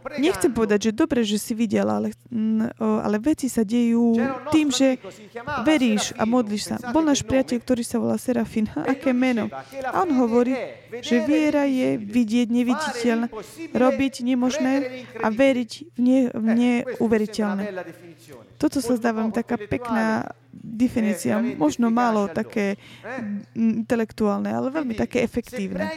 [0.02, 2.10] Per nechcem, povedať, že dobre, že si videl, ale,
[2.78, 4.18] ale veci sa dejú
[4.50, 4.98] tým, že
[5.62, 6.82] veríš a modlíš sa.
[6.90, 8.66] Bol náš priateľ, ktorý sa volá Serafín.
[8.74, 9.46] Aké meno?
[9.86, 10.58] A on hovorí,
[10.98, 13.30] že viera je vidieť neviditeľné,
[13.70, 17.62] robiť nemožné a veriť v, ne, v neuveriteľné.
[18.58, 22.80] Toto sa zdá vám taká pekná definícia, možno málo také
[23.54, 25.88] intelektuálne, ale veľmi také efektívne.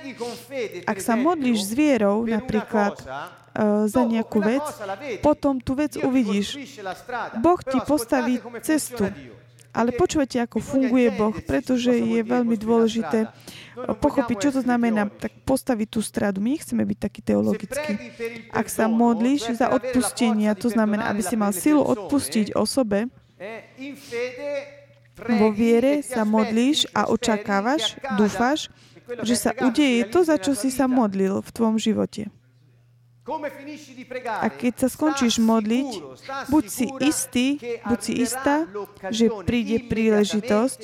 [0.85, 4.63] Ak sa modlíš s vierou napríklad uh, za nejakú vec,
[5.23, 6.59] potom tú vec uvidíš.
[7.39, 9.07] Boh ti postaví cestu.
[9.71, 13.31] Ale počúvate, ako funguje Boh, pretože je veľmi dôležité
[14.03, 16.43] pochopiť, čo to znamená tak postaviť tú stradu.
[16.43, 17.95] My nechceme byť taký teologický.
[18.51, 23.07] Ak sa modlíš za odpustenie, to znamená, aby si mal silu odpustiť osobe,
[25.17, 28.69] vo viere sa modlíš a očakávaš, dúfaš,
[29.25, 32.29] že sa udeje to, za čo si sa modlil v tvojom živote.
[34.25, 35.89] A keď sa skončíš modliť,
[36.49, 37.47] buď si istý,
[37.85, 38.65] buď si istá,
[39.13, 40.81] že príde príležitosť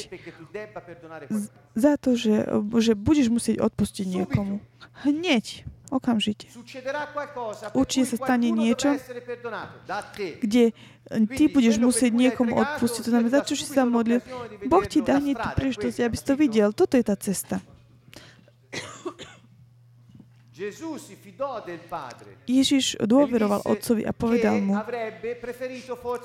[1.74, 2.46] za to, že,
[2.78, 4.62] že budeš musieť odpustiť niekomu.
[5.02, 6.52] Hneď, okamžite.
[7.72, 8.98] Určite sa stane niečo,
[10.44, 10.76] kde
[11.08, 13.02] ty budeš musieť niekomu odpustiť.
[13.08, 14.20] To znamená, za čo si sa modlil.
[14.68, 16.76] Boh ti dá hneď tú príležitosť, aby si to videl.
[16.76, 17.64] Toto je tá cesta.
[22.50, 24.74] Ježiš dôveroval otcovi a povedal mu,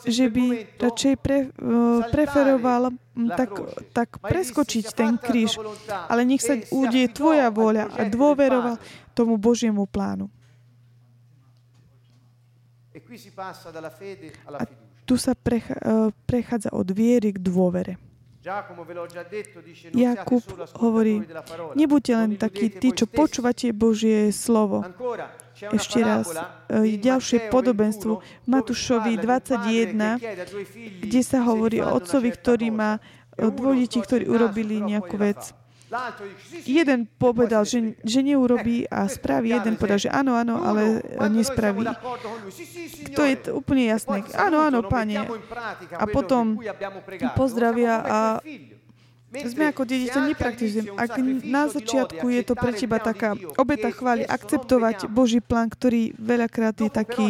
[0.09, 0.45] že by
[0.81, 2.97] radšej pre, uh, preferoval
[3.37, 3.51] tak,
[3.92, 5.61] tak preskočiť ten kríž,
[6.09, 8.81] ale nech sa udie tvoja vôľa a dôveroval
[9.12, 10.33] tomu Božiemu plánu.
[14.49, 14.62] A
[15.05, 18.12] tu sa uh, prechádza od viery k dôvere.
[19.94, 20.42] Jakub
[20.74, 21.22] hovorí,
[21.78, 24.83] nebuďte len takí tí, čo počúvate Božie slovo.
[25.55, 26.26] Ešte raz,
[26.66, 28.18] e, ďalšie podobenstvo
[28.50, 30.18] Matúšovi 21,
[31.07, 32.98] kde sa hovorí o otcovi, ktorý má
[33.38, 35.55] e detí, ktorí urobili nejakú vec.
[36.64, 39.52] Jeden povedal, že, že neurobí a spraví.
[39.52, 41.85] Jeden povedal, že áno, áno, ale nespraví.
[43.12, 44.24] To je úplne jasné.
[44.33, 45.21] Áno, áno, pane.
[45.92, 46.56] A potom
[47.37, 48.19] pozdravia a
[49.33, 50.92] sme ako dieťa nepraktizujem.
[50.92, 56.77] Ak na začiatku je to pre teba taká obeta chváli, akceptovať Boží plán, ktorý veľakrát
[56.77, 57.29] je taký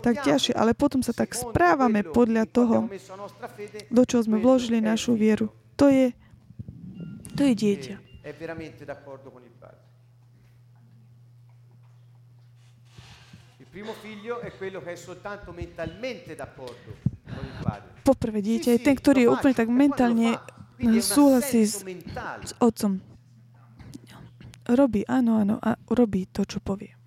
[0.00, 2.88] tak ťažší, ale potom sa tak správame podľa toho,
[3.92, 5.52] do čoho sme vložili našu vieru.
[5.76, 6.16] To je
[7.34, 7.94] to je dieťa.
[18.04, 20.38] Poprvé dieťa je ten, ktorý je úplne tak mentálne
[21.02, 21.82] súhlasí s,
[22.44, 23.02] s otcom.
[24.64, 27.04] Robí, áno, áno, a robí to, čo povie.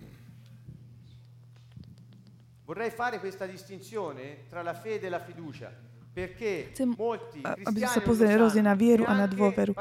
[2.68, 5.72] Vorrei fare questa distinzione tra la fede e la fiducia.
[6.18, 6.98] Chcem,
[7.46, 9.78] aby sa pozreli rozdiel na vieru a na dôveru.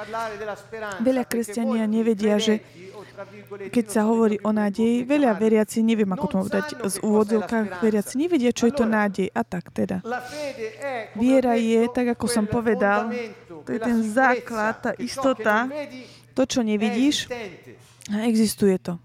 [1.00, 2.60] Veľa kresťania nevedia, že
[3.72, 8.52] keď sa hovorí o nádeji, veľa veriaci, neviem ako to povedať z úvodzovkách, veriaci nevedia,
[8.52, 9.32] čo je to nádej.
[9.32, 10.04] A tak teda.
[11.16, 13.08] Viera je, tak ako som povedal,
[13.64, 15.64] to je ten základ, tá istota,
[16.36, 17.32] to, čo nevidíš,
[18.12, 19.00] a existuje to.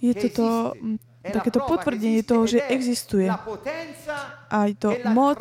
[0.00, 0.48] Je to to,
[1.20, 3.28] takéto potvrdenie toho, že existuje
[4.48, 5.36] aj to moc,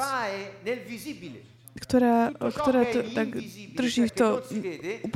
[1.80, 3.40] ktorá, ktorá to, tak
[3.80, 4.28] drží v to,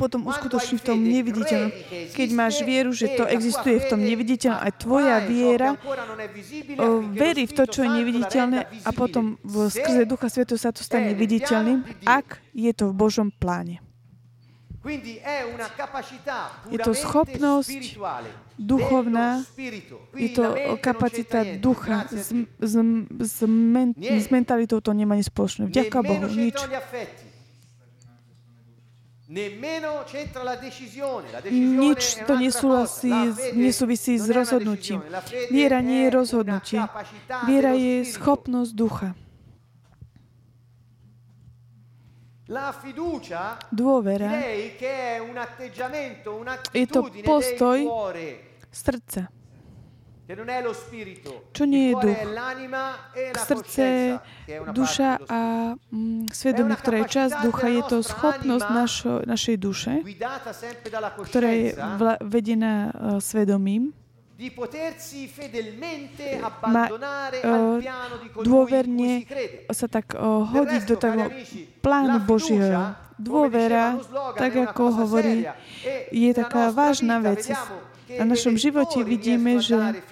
[0.00, 1.70] potom uskutoční v tom neviditeľnom.
[2.16, 5.76] Keď máš vieru, že to existuje v tom neviditeľnom, aj tvoja viera
[7.12, 11.12] verí v to, čo je neviditeľné a potom v skrze Ducha Svetu sa to stane
[11.12, 13.84] viditeľným, ak je to v Božom pláne.
[16.68, 18.00] Je to schopnosť
[18.58, 19.42] duchovná,
[20.14, 22.06] je to kapacita ducha.
[22.10, 22.74] S, s,
[23.20, 25.66] s, men, s mentalitou to nemá nič spoločné.
[25.66, 26.54] Vďaka Bohu, nič.
[31.50, 33.12] Nič to nesúvisí,
[33.56, 35.00] nesúvisí s rozhodnutím.
[35.50, 36.78] Viera nie je rozhodnutie.
[37.48, 39.16] Viera je schopnosť ducha.
[43.72, 44.30] Dôvera
[46.74, 47.78] je to postoj
[48.68, 49.32] srdca.
[51.52, 52.20] Čo nie je duch?
[53.44, 53.84] Srdce,
[54.72, 55.40] duša a
[55.76, 59.92] mm, svedomie, ktorá je časť ducha, je to schopnosť našo, našej duše,
[61.28, 63.92] ktorá je vla, vedená uh, svedomím,
[66.66, 67.78] má uh,
[68.42, 69.22] dôverne
[69.70, 71.22] sa tak uh, hodiť do toho
[71.78, 72.98] plánu Božieho.
[73.14, 73.94] Dôvera,
[74.34, 75.46] tak ako hovorí,
[76.10, 77.46] je taká vážna vec.
[78.04, 80.02] A v našom živote vidíme, že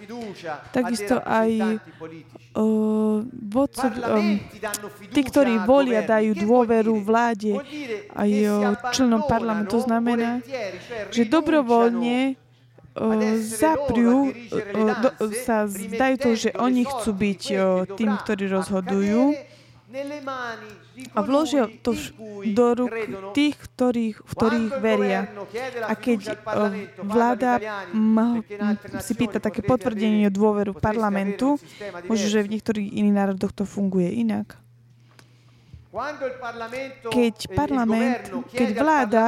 [0.71, 1.83] takisto aj
[2.57, 4.39] uh, um,
[5.13, 7.59] tí, ktorí volia, dajú dôveru vláde
[8.17, 9.77] aj uh, členom parlamentu.
[9.77, 10.41] To znamená,
[11.13, 12.42] že dobrovoľne
[13.41, 14.33] zapriu,
[15.01, 15.09] do,
[15.45, 17.43] sa zdajú to, že oni chcú byť
[17.97, 19.37] tým, ktorí rozhodujú
[21.13, 21.93] a vložia to
[22.53, 22.93] do rúk
[23.37, 25.29] tých, ktorých, v ktorých veria.
[25.85, 26.37] A keď
[27.01, 27.61] vláda
[29.05, 31.61] si pýta také potvrdenie dôveru parlamentu,
[32.09, 34.62] možno, že v niektorých iných národoch to funguje inak.
[37.13, 39.25] Keď parlament, keď vláda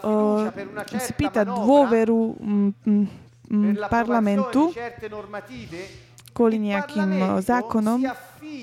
[0.00, 0.48] uh,
[0.96, 2.72] si pýta dôveru m,
[3.52, 4.72] m, parlamentu
[6.32, 8.00] kvôli nejakým zákonom,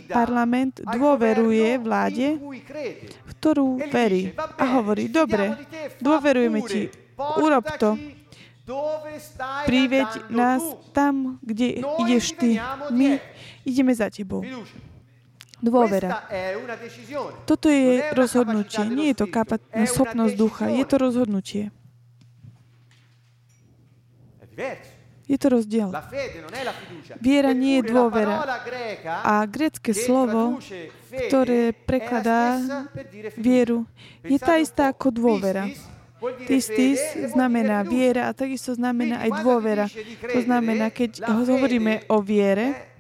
[0.10, 5.54] parlament dôveruje vláde, v ktorú verí a hovorí, dobre,
[6.02, 6.90] dôverujeme ti,
[7.38, 7.94] urob to,
[9.70, 12.58] priveď nás tam, kde ideš ty.
[12.90, 13.22] My
[13.62, 14.42] ideme za tebou.
[15.64, 16.28] Dôvera.
[17.48, 18.84] Toto je rozhodnutie.
[18.92, 20.68] Nie je to kapa- schopnosť ducha.
[20.68, 21.64] Je to rozhodnutie.
[25.24, 25.88] Je to rozdiel.
[27.24, 28.44] Viera nie je dôvera.
[29.24, 30.60] A grecké slovo,
[31.32, 32.60] ktoré prekladá
[33.40, 33.88] vieru,
[34.22, 35.72] je tá istá ako dôvera.
[36.48, 37.02] Tistis
[37.36, 39.86] znamená viera a takisto znamená aj dôvera.
[40.32, 42.94] To znamená, keď hovoríme o viere,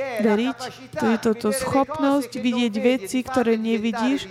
[0.00, 0.58] veriť,
[0.96, 4.24] to je toto schopnosť vidieť veci, ktoré nevidíš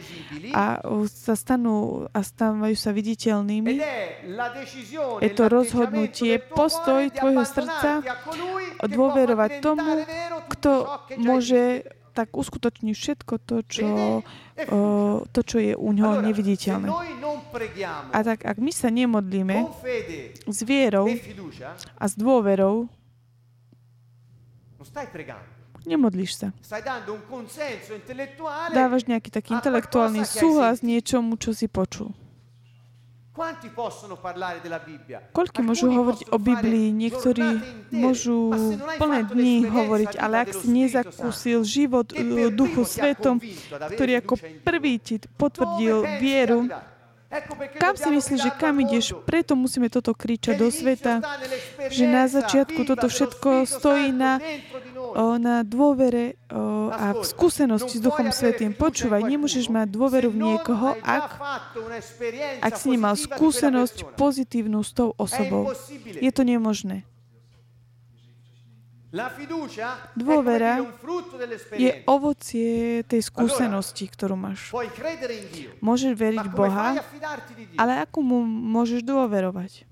[0.50, 3.74] a sa stanú a stávajú sa viditeľnými.
[5.22, 8.02] Je to rozhodnutie, postoj tvojho srdca
[8.82, 10.02] dôverovať tomu,
[10.58, 10.90] kto
[11.22, 13.88] môže tak uskutočniť všetko to, čo,
[14.70, 14.80] o,
[15.28, 16.88] to, čo je u ňoho neviditeľné.
[18.14, 19.66] A tak, ak my sa nemodlíme
[20.46, 21.10] s vierou
[21.98, 22.86] a s dôverou,
[25.84, 26.48] Nemodlíš sa.
[28.72, 32.16] Dávaš nejaký taký intelektuálny súhlas niečomu, čo si počul.
[35.34, 36.94] Koľko môžu hovoriť o Biblii?
[36.94, 37.48] Niektorí
[37.94, 38.52] môžu
[38.98, 42.10] plné dní hovoriť, ale ak si nezakúsil život
[42.52, 43.38] Duchu Svetom,
[43.70, 44.34] ktorý ako
[44.66, 46.68] prvý ti potvrdil vieru,
[47.82, 49.18] kam si myslíš, že kam ideš?
[49.26, 51.18] Preto musíme toto kričať do sveta,
[51.90, 54.38] že na začiatku toto všetko stojí na,
[55.42, 56.38] na dôvere
[56.94, 58.78] a v skúsenosti s Duchom Svetým.
[58.78, 61.42] Počúvaj, nemôžeš mať dôveru v niekoho, ak,
[62.62, 65.74] ak si nemal skúsenosť pozitívnu s tou osobou.
[66.06, 67.02] Je to nemožné.
[70.18, 70.82] Dôvera
[71.78, 74.74] je ovocie tej skúsenosti, ktorú máš.
[75.78, 76.98] Môžeš veriť Boha,
[77.78, 79.86] ale ako mu môžeš dôverovať?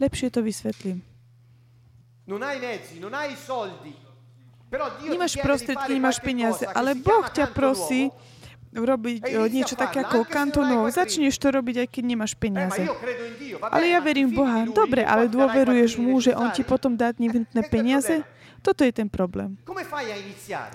[0.00, 1.04] Lepšie to vysvetlím.
[5.04, 8.08] Nemáš prostriedky, nemáš peniaze, ale Boh ťa prosí,
[8.82, 10.90] robiť niečo také ako kantonov.
[10.90, 12.82] Začneš to robiť, aj keď nemáš peniaze.
[13.62, 14.58] Ale ja verím v Boha.
[14.66, 18.22] Dobre, ale dôveruješ mu, že on ti potom dá nevyhnutné peniaze?
[18.58, 19.54] Toto je ten problém.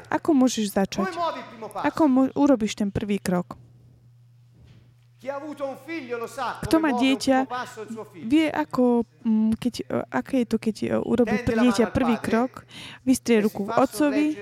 [0.08, 1.12] Ako môžeš začať?
[1.84, 3.60] Ako mo- urobíš ten prvý krok?
[6.68, 7.48] Kto má dieťa,
[8.28, 9.74] vie, ako, mm, keď,
[10.12, 12.68] aké je to, keď urobí dieťa prvý krok,
[13.08, 14.36] vystrie ruku otcovi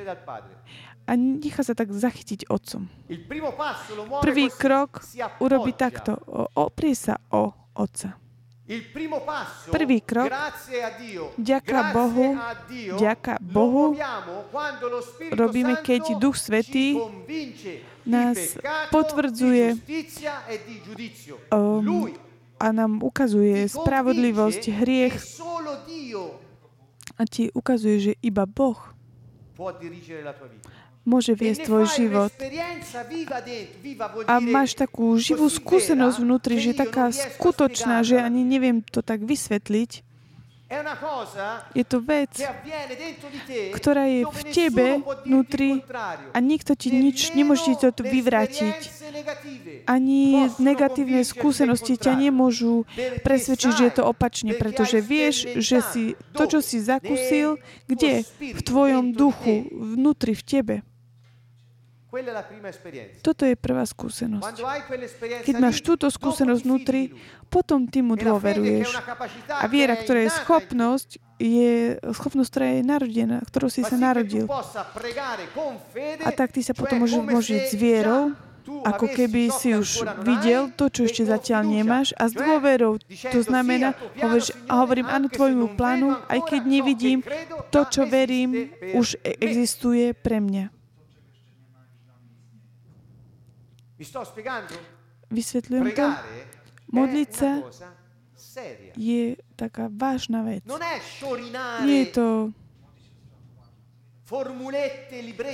[1.07, 2.87] a nechá sa tak zachytiť otcom.
[4.21, 5.01] Prvý krok
[5.41, 6.17] urobí takto.
[6.55, 8.21] Oprie sa o otca.
[9.67, 10.31] Prvý krok,
[11.35, 12.39] ďaká Bohu,
[12.95, 13.91] ďaká Bohu,
[15.35, 16.95] robíme, keď Duch Svetý
[18.07, 18.55] nás
[18.95, 19.75] potvrdzuje
[21.51, 22.07] um,
[22.63, 25.19] a nám ukazuje spravodlivosť, hriech.
[27.19, 28.79] a ti ukazuje, že iba Boh
[31.03, 32.31] môže viesť tvoj život.
[34.29, 39.25] A máš takú živú skúsenosť vnútri, že je taká skutočná, že ani neviem to tak
[39.25, 40.11] vysvetliť.
[41.75, 42.31] Je to vec,
[43.75, 44.87] ktorá je v tebe
[45.27, 45.83] vnútri
[46.31, 48.79] a nikto ti nič nemôže ti to vyvrátiť.
[49.83, 52.87] Ani negatívne skúsenosti ťa nemôžu
[53.27, 57.59] presvedčiť, že je to opačne, pretože vieš, že si to, čo si zakúsil,
[57.91, 58.23] kde?
[58.39, 60.75] V tvojom duchu, vnútri v tebe.
[63.23, 64.43] Toto je prvá skúsenosť.
[65.47, 67.15] Keď máš túto skúsenosť vnútri,
[67.47, 68.91] potom ty mu dôveruješ.
[69.47, 71.09] A viera, ktorá je schopnosť,
[71.39, 74.43] je schopnosť, ktorá je narodená, ktorou si sa narodil.
[76.21, 80.91] A tak ty sa potom môžeš môžiť s vierou, ako keby si už videl to,
[80.91, 83.01] čo ešte zatiaľ nemáš a s dôverou.
[83.33, 87.19] To znamená, hovoríš, a hovorím áno tvojmu plánu, aj keď nevidím,
[87.73, 90.80] to, čo verím, už e- existuje pre mňa.
[95.31, 96.07] Vysvetľujem to?
[96.91, 97.51] Modliť sa
[98.97, 100.65] je taká vážna vec.
[101.85, 102.27] Nie je to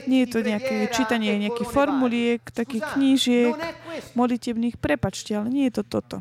[0.05, 3.57] nie je to nejaké čítanie nejakých formuliek, takých knížiek,
[4.13, 6.17] modlitebných, prepačte, ale nie je to toto.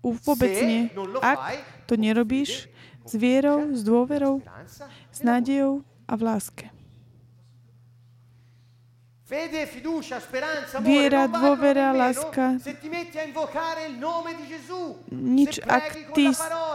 [0.00, 0.88] Vôbec nie.
[1.20, 2.72] Ak to nerobíš
[3.04, 4.40] s vierou, s dôverou,
[5.12, 6.73] s nádejou a v láske.
[10.84, 12.60] Viera, dôvera, láska.
[15.08, 16.28] Nič, ak ty,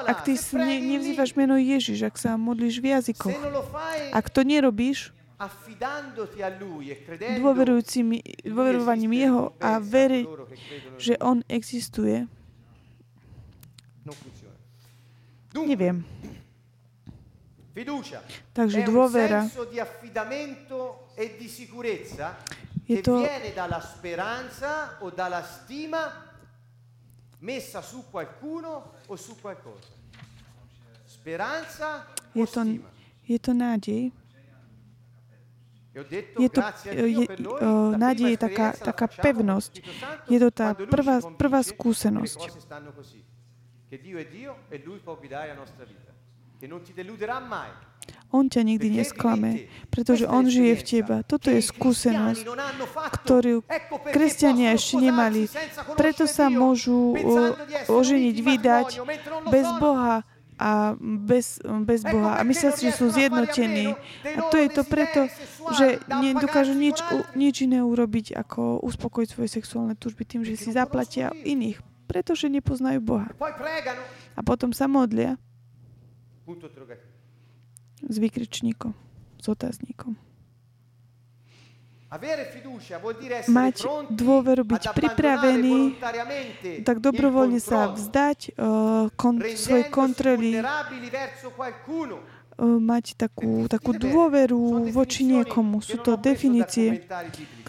[0.10, 3.38] ak ty ne, nevzývaš meno Ježiš, ak sa modlíš v jazykoch,
[4.10, 5.14] ak to nerobíš,
[8.50, 10.28] dôverovaním Jeho a veriť,
[10.98, 12.26] že On existuje,
[15.54, 16.02] neviem.
[18.58, 19.46] Takže dôvera
[21.20, 22.38] e di sicurezza
[22.86, 23.20] che to...
[23.20, 26.32] viene dalla speranza o dalla stima
[27.40, 29.92] messa su qualcuno o su qualcosa.
[31.04, 32.62] Speranza je to,
[33.28, 34.16] je to nádej.
[36.40, 37.28] Je to je,
[38.00, 39.84] nádej, taká, taká pevnosť.
[40.32, 42.40] Je to tá prvá, prvá skúsenosť.
[43.90, 46.16] Che Dio è Dio e Lui può guidare la nostra vita.
[46.56, 47.89] Che non ti deluderà mai.
[48.30, 51.18] On ťa nikdy nesklame, pretože On žije v teba.
[51.26, 52.46] Toto je skúsenosť,
[53.26, 53.66] ktorú
[54.14, 55.50] kresťania ešte nemali.
[55.98, 57.18] Preto sa môžu
[57.90, 58.88] oženiť, vydať
[59.50, 60.22] bez Boha
[60.62, 61.58] a bez,
[61.90, 62.38] bez Boha.
[62.38, 63.98] A myslia si, že sú zjednotení.
[64.22, 65.26] A to je to preto,
[65.74, 67.02] že nedokážu nič,
[67.34, 73.02] nič iné urobiť, ako uspokojiť svoje sexuálne túžby tým, že si zaplatia iných, pretože nepoznajú
[73.02, 73.34] Boha.
[74.38, 75.34] A potom sa modlia
[78.06, 78.94] s vykričníkom,
[79.40, 80.16] s otáznikom.
[83.54, 83.76] Mať
[84.10, 86.02] dôveru, byť pripravený,
[86.82, 90.66] tak dobrovoľne sa vzdať uh, kon, svojej kontroly, uh,
[92.66, 95.86] mať takú, takú dôveru voči niekomu.
[95.86, 97.06] Sú to definície,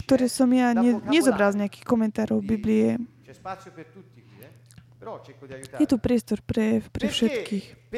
[0.01, 2.97] ktoré som ja ne, nezobral z nejakých komentárov Biblie.
[5.81, 7.89] Je tu priestor pre, pre všetkých.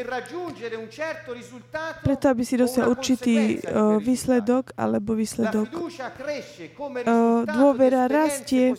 [2.07, 8.79] Preto, aby si dosiahol určitý uh, výsledok alebo výsledok, uh, dôvera rastie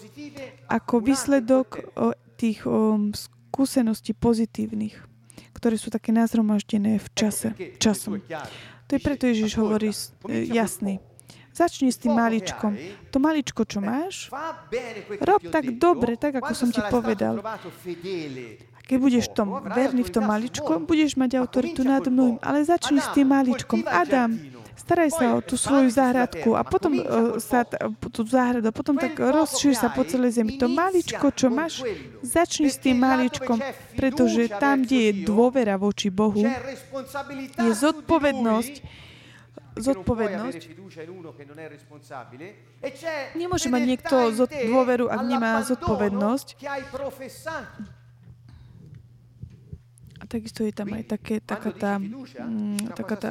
[0.71, 4.95] ako výsledok uh, tých um, skúseností pozitívnych,
[5.51, 8.23] ktoré sú také nazhromaždené v čase, časom.
[8.87, 11.03] To je preto Ježiš hovorí uh, jasný.
[11.53, 12.73] Začni s tým maličkom.
[13.13, 14.33] To maličko, čo máš,
[15.21, 17.37] rob tak dobre, tak ako som ti povedal.
[18.73, 22.41] A keď budeš tom verný v tom maličkom, budeš mať autoritu nad mnohým.
[22.41, 23.85] Ale začni s tým maličkom.
[23.85, 24.33] Adam,
[24.73, 27.61] staraj sa o tú svoju záhradku a potom uh, sa
[28.09, 30.57] tú záhradu, potom tak rozšír sa po celej zemi.
[30.57, 31.85] To maličko, čo máš,
[32.25, 33.61] začni s tým maličkom,
[33.93, 36.43] pretože tam, kde je dôvera voči Bohu,
[37.61, 39.05] je zodpovednosť
[39.77, 40.61] zodpovednosť.
[43.33, 44.15] Nemôže mať niekto
[44.47, 46.47] dôveru, ak nemá zodpovednosť.
[50.23, 53.29] A takisto je tam aj také, taká tá, mm, taká tá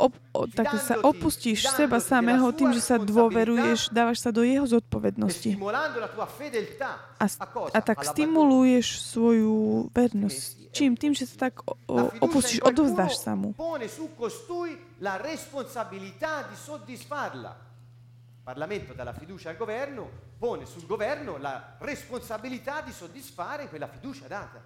[0.00, 4.64] op, o, také sa opustíš seba samého tým, že sa dôveruješ, dávaš sa do jeho
[4.64, 5.60] zodpovednosti.
[7.20, 7.26] A,
[7.68, 10.61] a tak stimuluješ svoju vernosť.
[10.72, 10.96] Čím?
[10.96, 11.60] Tým, že sa tak
[12.18, 13.52] opustíš, odovzdáš sa mu.
[18.42, 24.26] Parlamento dà la fiducia al governo, pone sul governo la responsabilità di soddisfare quella fiducia
[24.26, 24.58] data.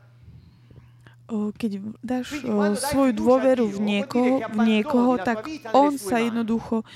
[1.29, 2.41] Keď dáš
[2.87, 5.45] svoju dôveru v niekoho, v niekoho tak
[5.77, 6.89] on sa jednoducho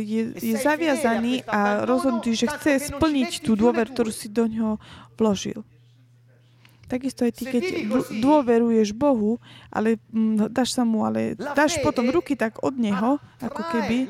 [0.00, 4.82] je, je zaviazaný a rozhodnutý, že chce splniť tú dôveru, ktorú si do ňoho
[5.14, 5.62] vložil.
[6.88, 7.62] Takisto aj ty, keď
[8.24, 9.36] dôveruješ Bohu,
[9.68, 14.08] ale mm, dáš sa mu, ale dáš potom ruky tak od Neho, ako keby.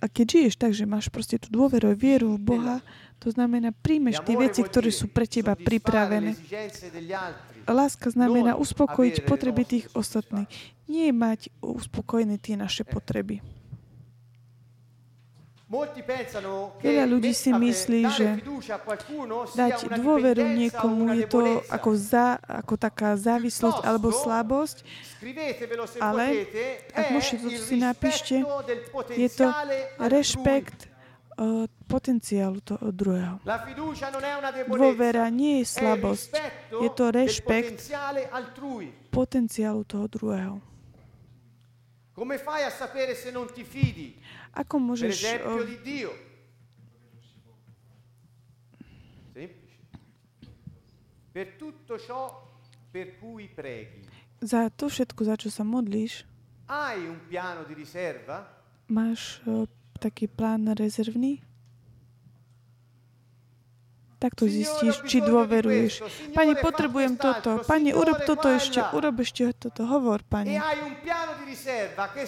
[0.00, 2.76] A keď žiješ tak, že máš proste tú dôveru a vieru v Boha,
[3.20, 6.32] to znamená, príjmeš tie veci, ktoré sú pre teba pripravené.
[7.68, 10.48] Láska znamená uspokojiť potreby tých ostatných.
[10.88, 13.44] Nie mať uspokojené tie naše potreby.
[15.70, 18.42] Veľa ľudí si myslí, že
[19.54, 24.82] dať dôveru niekomu je to ako, za, ako taká závislosť alebo slabosť,
[26.02, 26.50] ale
[26.90, 28.42] ak môžete, to si napíšte,
[29.14, 29.46] je to
[30.02, 30.90] rešpekt
[31.86, 33.38] potenciálu toho druhého.
[34.66, 36.34] Dôvera nie je slabosť,
[36.82, 37.94] je to rešpekt
[39.14, 40.58] potenciálu toho druhého.
[42.20, 44.20] Come fai a sapere se non ti fidi?
[44.54, 45.14] Ako môžeš...
[45.22, 46.12] Per di Dio.
[49.30, 49.78] Semplice.
[51.30, 52.50] Per tutto ciò
[52.90, 54.02] per cui preghi.
[54.42, 56.26] Za to všetko, za čo sa modlíš,
[56.70, 58.46] hai un piano di riserva?
[58.90, 61.42] Máš uh, taký plán rezervný?
[64.20, 66.04] Takto zistíš, či dôveruješ.
[66.36, 67.64] Pani, potrebujem toto.
[67.64, 68.84] Pani, urob toto ešte.
[68.92, 69.88] Urob ešte toto.
[69.88, 70.60] Hovor, pani.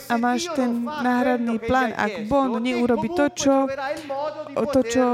[0.09, 1.93] A máš ten náhradný plán.
[1.93, 3.68] Ak Bond neurobi to, čo,
[4.57, 5.05] to, čo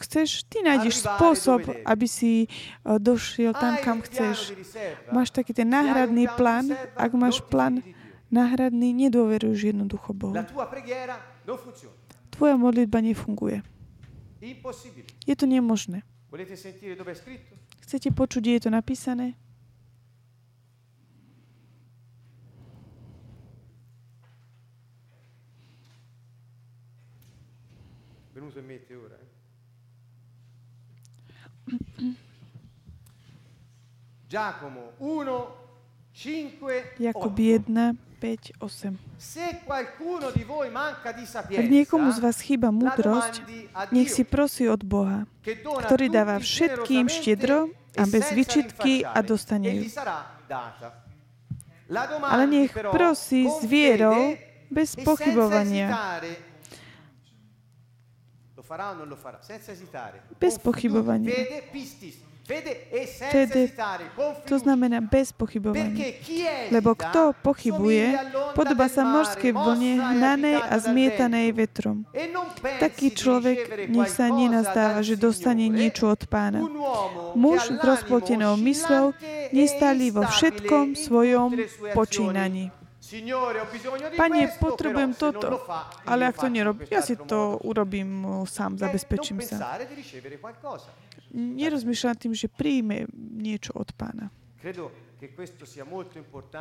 [0.00, 2.48] chceš, ty nájdeš spôsob, aby si
[2.80, 4.56] došiel tam, kam chceš.
[5.12, 6.72] Máš taký ten náhradný plán.
[6.96, 7.84] Ak máš plán
[8.32, 10.40] náhradný, nedôveruješ jednoducho Bohu.
[12.32, 13.60] Tvoja modlitba nefunguje.
[15.28, 16.00] Je to nemožné.
[16.32, 17.54] Volete sentire dove è scritto?
[17.84, 19.36] Chcete počuť, kde je to napísané?
[28.32, 29.12] Venuto in mente ora.
[29.12, 29.28] Eh?
[34.24, 35.52] Giacomo 1,
[36.16, 37.92] 5, Jakub 1,
[38.22, 38.94] 5, 8.
[41.58, 43.42] Ak niekomu z vás chýba múdrosť,
[43.90, 45.26] nech si prosí od Boha,
[45.90, 49.84] ktorý dáva všetkým štedro a bez vyčitky a dostane ju.
[52.22, 54.38] Ale nech prosí s vierou,
[54.70, 55.90] bez pochybovania.
[60.38, 61.34] Bez pochybovania.
[62.42, 63.70] Fede,
[64.44, 66.18] to znamená bez pochybovania.
[66.74, 68.18] Lebo kto pochybuje,
[68.58, 72.02] podoba sa morské vlne hnanej a zmietanej vetrom.
[72.82, 76.66] Taký človek nech sa nenazdáva, že dostane niečo od pána.
[77.38, 79.14] Muž s rozplotenou myslou
[79.54, 81.54] nestáli vo všetkom svojom
[81.94, 82.74] počínaní.
[84.16, 85.62] Pane, potrebujem toto,
[86.08, 89.78] ale ak to nerobím, ja si to urobím sám, zabezpečím sa
[91.32, 94.30] nerozmýšľa tým, že príjme niečo od pána.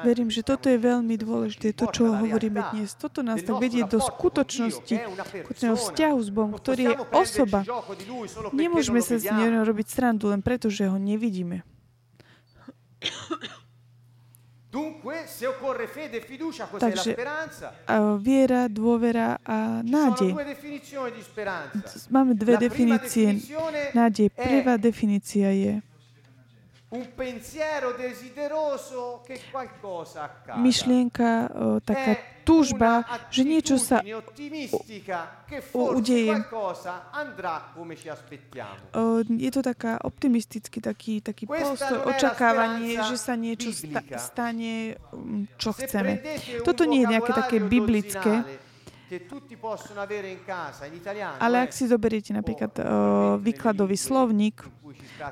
[0.06, 2.94] Verím, že toto je veľmi dôležité, to, čo hovoríme dnes.
[2.94, 4.96] Toto nás tak vedie do skutočnosti,
[5.46, 7.66] skutočného vzťahu s Bohom, ktorý je osoba.
[8.54, 11.66] Nemôžeme sa z neho robiť srandu len preto, že ho nevidíme.
[16.80, 17.16] Takže
[18.24, 20.32] viera, dôvera a nádej.
[22.10, 23.36] Máme dve definície.
[23.92, 24.32] Nádej.
[24.32, 25.84] Prvá definícia je
[30.60, 31.48] myšlienka,
[31.88, 32.12] taká
[32.44, 32.92] túžba,
[33.30, 34.02] že niečo sa
[35.72, 36.34] udeje.
[39.30, 45.72] Je to taká optimistický taký, taký postoj, očakávanie, že sa niečo sta- stane, mm, čo
[45.72, 46.20] chceme.
[46.66, 48.34] Toto nie je nejaké také biblické,
[51.40, 52.86] ale ak si zoberiete napríklad uh,
[53.44, 54.64] výkladový slovník,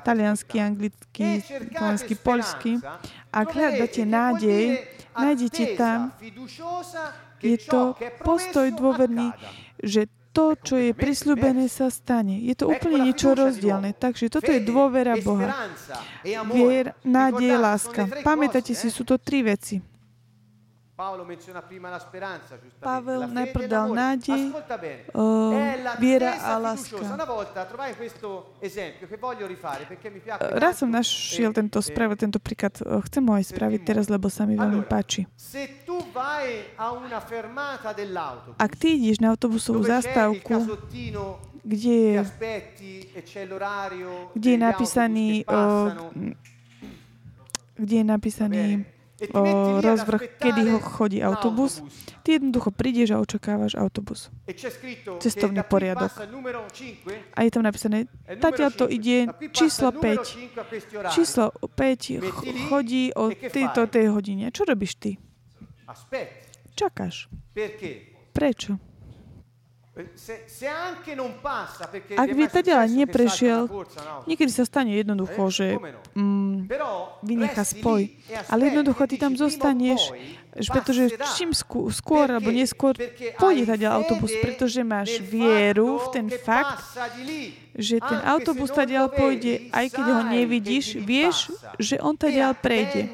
[0.04, 1.40] taliansky, anglický,
[1.72, 2.72] taliansky, poľský,
[3.32, 4.84] ak hľadáte nádej,
[5.16, 6.12] nájdete tam,
[7.40, 9.32] je to postoj dôverný,
[9.80, 12.38] že to, čo je prisľúbené, sa stane.
[12.38, 13.90] Je to úplne niečo rozdielne.
[13.90, 15.50] Takže toto je dôvera Boha.
[16.22, 18.06] e Vier, nádej, láska.
[18.22, 19.89] Pamätajte si, sú to tri veci.
[22.80, 24.52] Pavel najprv dal nádej,
[25.16, 25.56] uh,
[25.96, 27.00] viera a láska.
[30.60, 32.76] Raz som našiel tento spraviť, tento príklad.
[33.08, 35.24] Chcem ho aj spraviť teraz, lebo sa mi veľmi páči.
[38.60, 40.68] Ak ty ideš na autobusovú zastávku,
[41.64, 42.12] kde je,
[44.36, 45.96] kde je napísaný, uh,
[47.80, 48.64] kde je napísaný
[49.32, 49.42] o
[49.80, 51.84] rozvrh, kedy ho chodí autobus.
[52.20, 54.28] Ty jednoducho prídeš a očakávaš autobus.
[55.20, 56.12] Cestovný poriadok.
[57.36, 58.08] A je tam napísané,
[58.40, 61.12] tatiaľ to ide číslo 5.
[61.12, 64.52] Číslo 5 chodí o tejto tej hodine.
[64.52, 65.16] Čo robíš ty?
[66.76, 67.28] Čakáš.
[68.32, 68.89] Prečo?
[72.16, 73.66] Ak by teda neprešiel,
[74.26, 75.66] niekedy sa stane jednoducho, že
[76.14, 76.70] mm,
[77.24, 78.10] vynecha spoj.
[78.52, 80.12] Ale jednoducho ty tam zostaneš,
[80.50, 82.98] pretože čím skôr alebo neskôr
[83.38, 86.82] pôjde teda autobus, pretože máš vieru v ten fakt,
[87.74, 93.06] že ten autobus tadiaľ pôjde, aj keď ho nevidíš, vieš, že on tadiaľ prejde.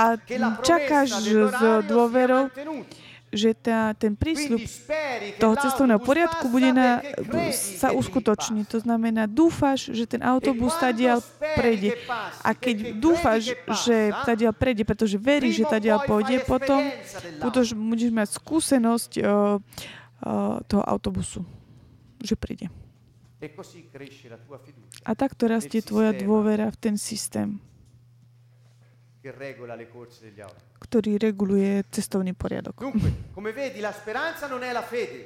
[0.00, 0.16] A
[0.64, 2.48] čakáš s dôverou,
[3.32, 4.60] že tá, ten prísľub
[5.40, 7.00] toho cestovného poriadku bude na,
[7.56, 8.68] sa uskutoční.
[8.68, 11.24] To znamená, dúfaš, že ten autobus tadiaľ
[11.56, 11.96] prejde.
[12.44, 13.56] A keď dúfaš,
[13.88, 16.84] že tadiaľ prejde, pretože veríš, že tadiaľ pôjde, potom
[17.40, 21.40] budeš, budeš mať skúsenosť uh, uh, toho autobusu,
[22.20, 22.68] že príde.
[25.02, 27.58] A takto rastie tvoja dôvera v ten systém
[30.82, 32.82] ktorý reguluje cestovný poriadok.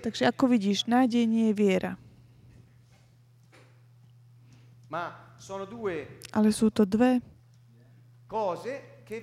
[0.04, 1.96] Takže ako vidíš, nádej nie je viera.
[6.36, 7.24] Ale sú to dve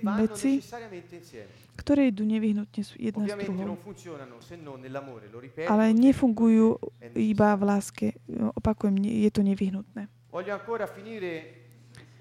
[0.04, 0.52] veci,
[1.74, 3.78] ktoré idú nevyhnutne jedna s druhou.
[5.70, 6.82] Ale nefungujú
[7.14, 8.06] iba v láske.
[8.58, 10.10] Opakujem, je to nevyhnutné.
[10.34, 11.63] Voglio ancora finire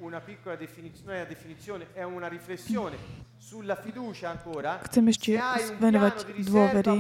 [0.03, 4.83] una piccola definizione, una definizione, è una riflessione sulla fiducia ancora.
[4.83, 5.39] Chcem ešte
[5.79, 6.99] venovať dôvery.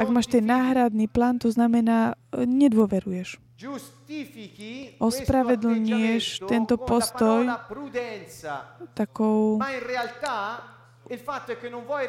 [0.00, 3.40] Ak máš ten náhradný plán, to znamená, e, nedôveruješ.
[5.00, 7.48] Ospravedlnieš tento postoj
[8.92, 9.60] takou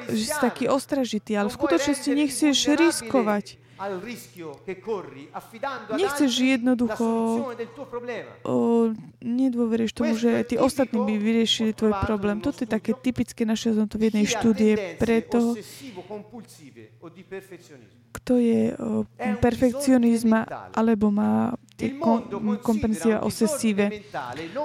[0.08, 3.65] že si taký ostražitý, ale v skutočnosti nechceš riskovať
[5.98, 7.08] Nechceš jednoducho,
[8.44, 8.88] o,
[9.92, 12.40] tomu, že tí ostatní by vyriešili tvoj problém.
[12.40, 15.60] Toto je také typické, naše to v jednej štúdie, preto
[18.16, 19.04] kto je o,
[19.44, 21.60] perfekcionizma alebo má
[22.00, 22.24] kom,
[22.64, 24.08] kompenzia obsesíve.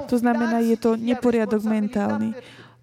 [0.07, 2.31] To znamená, je to neporiadok mentálny.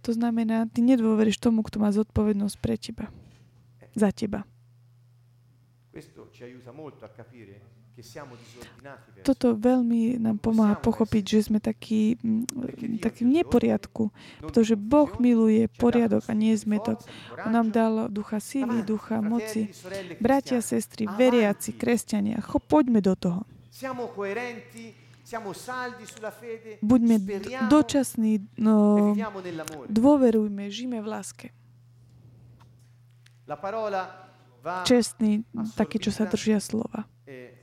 [0.04, 3.08] To znamená, ty nedôveríš tomu, kto má zodpovednosť pre teba.
[3.96, 4.44] Za teba.
[9.26, 14.14] Toto veľmi nám pomáha pochopiť, že sme takí, mm, takí v neporiadku,
[14.46, 17.02] pretože Boh miluje poriadok a nie zmetok.
[17.42, 19.74] On nám dal ducha síly, ducha moci.
[20.22, 23.42] Bratia, sestry, veriaci, kresťania, cho, poďme do toho.
[26.86, 27.16] Buďme
[27.66, 28.74] dočasní, no,
[29.90, 31.48] dôverujme, žijeme v láske.
[33.48, 34.27] La parola
[34.86, 35.44] čestní,
[35.76, 37.08] takí, čo sa držia slova.
[37.28, 37.56] E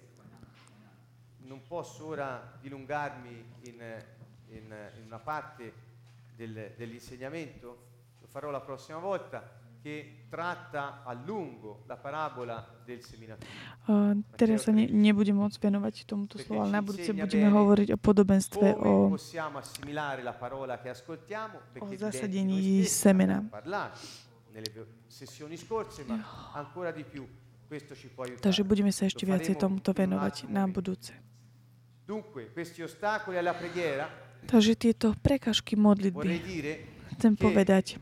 [6.37, 7.79] del, dell'insegnamento,
[8.21, 13.47] lo farò la prossima volta, che tratta a lungo la parabola del seminatore.
[13.85, 17.99] Uh, teraz sa ne, nebudem môcť venovať tomuto slovu, ale na budúce budeme hovoriť o
[18.01, 19.21] podobenstve o, o
[22.01, 23.45] zasadení semena
[28.23, 28.45] aiutare.
[28.45, 31.11] Takže budeme sa ešte viacej tomuto venovať na budúce.
[34.45, 36.35] Takže tieto prekažky modlitby,
[37.17, 37.97] chcem povedať,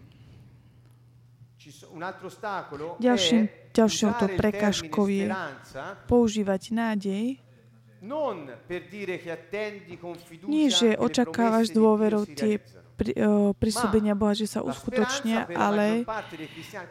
[2.98, 5.30] ďalším, ďalšou to prekažkou je
[6.10, 7.38] používať nádej,
[10.50, 12.58] nie, že očakávaš dôverou tie
[12.94, 13.12] pri,
[13.56, 16.04] prisúbenia Boha, že sa uskutočnia, ale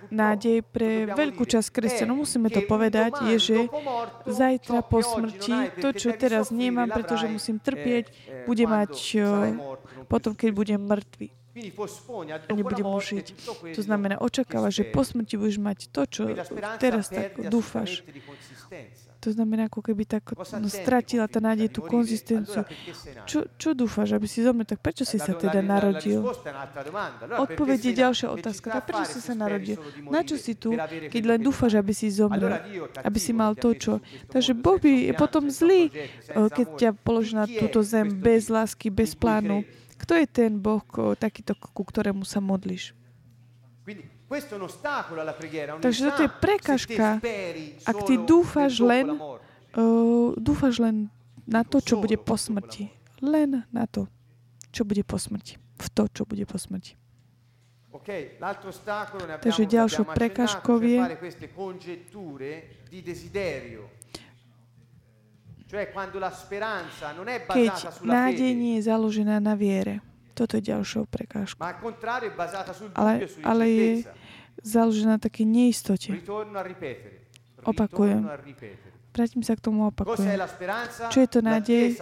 [0.09, 3.57] nádej pre veľkú časť kresťanov, musíme to povedať, je, že
[4.27, 8.11] zajtra po smrti to, čo teraz nemám, pretože musím trpieť,
[8.45, 8.91] bude mať
[10.11, 11.27] potom, keď budem mŕtvy.
[12.55, 13.27] nebudem už žiť.
[13.75, 16.23] To znamená, očakáva, že po smrti budeš mať to, čo
[16.79, 18.03] teraz tak dúfaš.
[19.21, 22.65] To znamená, ako keby tak no, stratila tá nádej tú konzistenciu.
[23.29, 24.65] Čo, čo dúfaš, aby si zomrel?
[24.65, 26.25] Tak prečo si sa teda narodil?
[27.29, 28.81] Odpoveď je ďalšia otázka.
[28.81, 29.77] Tak prečo si sa narodil?
[30.09, 30.73] Na čo si tu,
[31.13, 32.57] keď len dúfaš, aby si zomrel?
[32.97, 34.01] Aby si mal to, čo...
[34.33, 35.93] Takže Boh by je potom zlý,
[36.25, 39.61] keď ťa položí na túto zem bez lásky, bez plánu.
[40.01, 40.81] Kto je ten Boh
[41.21, 42.97] takýto, ku ktorému sa modlíš?
[45.81, 47.19] Takže toto je prekažka,
[47.83, 51.11] ak ty dúfaš len, uh, dúfaš len
[51.43, 52.87] na to, čo bude po smrti.
[53.19, 54.07] Len na to,
[54.71, 55.59] čo bude po smrti.
[55.59, 56.95] V to, čo bude po smrti.
[59.43, 60.99] Takže ďalšou prekažkou je
[67.47, 67.71] keď
[68.03, 70.03] nádej nie je založená na viere.
[70.31, 71.59] Toto je ďalšou prekážkou.
[72.95, 73.13] Ale,
[73.43, 73.89] ale je
[74.61, 76.13] založená na také neistote.
[77.61, 78.25] Opakujem.
[79.11, 80.39] Vrátim sa k tomu opakujem.
[81.11, 81.99] Čo je to nádej?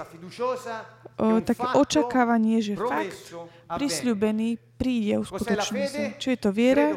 [1.20, 3.34] O, také očakávanie, že fakt
[3.66, 6.01] prisľúbený príde uskutočný sa.
[6.22, 6.93] Čo je to viera?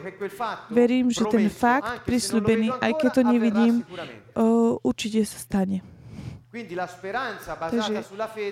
[0.68, 3.74] Verím, že ten fakt prisľúbený, aj keď to nevidím,
[4.36, 5.80] o, určite sa stane.
[7.56, 8.04] Takže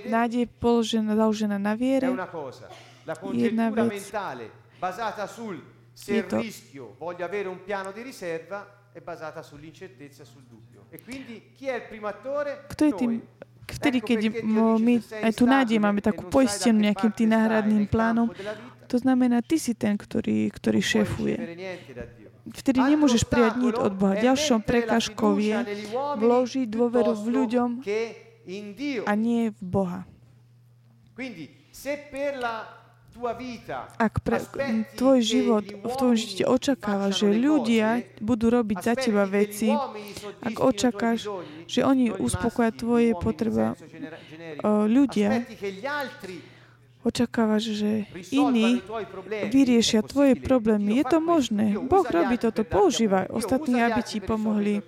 [0.09, 2.09] nádej položená, založená na viere
[3.37, 4.01] je jedna vec.
[6.01, 6.41] Je to
[6.99, 10.87] voglio avere un piano di riserva è basata sull'incertezza e sul dubbio.
[10.91, 12.65] E quindi chi è il primo attore?
[12.67, 13.11] Kto je tým,
[13.71, 18.33] vtedy, keď my aj tu nádej máme takú poistenú nejakým tým náhradným plánom,
[18.91, 21.37] to znamená, ty si ten, ktorý, ktorý šéfuje
[22.49, 24.17] vtedy nemôžeš prijať nič od Boha.
[24.19, 27.71] Ďalšou prekážkou je vložiť dôveru v ľuďom
[29.07, 30.01] a nie v Boha.
[34.01, 34.41] Ak pre,
[34.97, 39.71] tvoj život, v tvojom živote očakáva, že ľudia budú robiť za teba veci,
[40.41, 41.29] ak očakáš,
[41.69, 43.77] že oni uspokoja tvoje potreba,
[44.65, 45.45] ľudia
[47.01, 48.85] očakávaš, že iní
[49.49, 51.01] vyriešia tvoje problémy.
[51.01, 51.81] Je to možné.
[51.81, 54.85] Boh robí toto, používa ostatní, aby ti pomohli.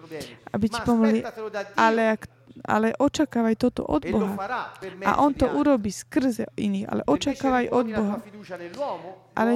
[0.52, 1.24] Aby ti pomohli.
[1.72, 2.28] Ale, ak,
[2.62, 4.34] ale očakávaj toto od Boha.
[5.02, 6.86] A On to urobí skrze iných.
[6.88, 8.16] Ale očakávaj od Boha.
[9.34, 9.52] Ale,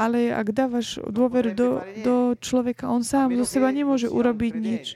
[0.00, 1.68] ale ak dávaš dôveru do,
[2.00, 4.86] do človeka, on sám zo seba nemôže urobiť nič.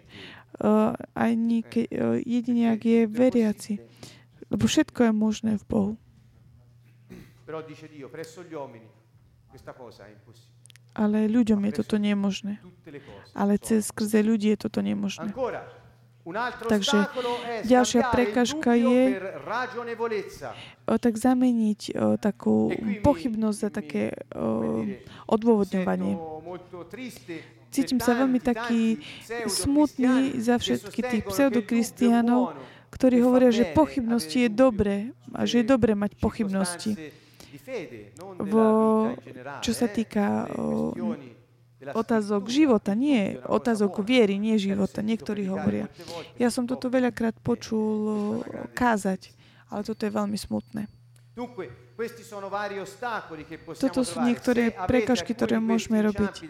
[0.61, 3.81] Uh, ani ke, uh, jedine, ak je veriaci.
[4.53, 5.93] Lebo všetko je možné v Bohu.
[10.91, 12.61] Ale ľuďom je toto nemožné.
[13.33, 15.33] Ale cez skrze ľudí je toto nemožné.
[16.69, 16.99] Takže
[17.67, 19.03] ďalšia prekažka je
[20.87, 24.85] o, tak zameniť o, takú e pochybnosť za také o,
[25.27, 26.17] odôvodňovanie.
[27.71, 28.99] Cítim sa veľmi taký
[29.47, 32.59] smutný za všetky tých pseudokristianov,
[32.91, 34.97] ktorí hovoria, že pochybnosti je dobré
[35.31, 36.99] a že je dobré mať pochybnosti
[38.39, 38.69] vo,
[39.63, 40.93] čo sa týka o,
[41.97, 45.01] otázok života, nie otázok viery, nie života.
[45.01, 45.89] Niektorí hovoria.
[46.37, 48.41] Ja som toto veľakrát počul
[48.77, 49.33] kázať,
[49.73, 50.87] ale toto je veľmi smutné.
[53.77, 56.49] Toto sú niektoré prekažky, ktoré môžeme robiť.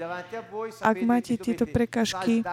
[0.79, 2.47] Ak máte tieto prekažky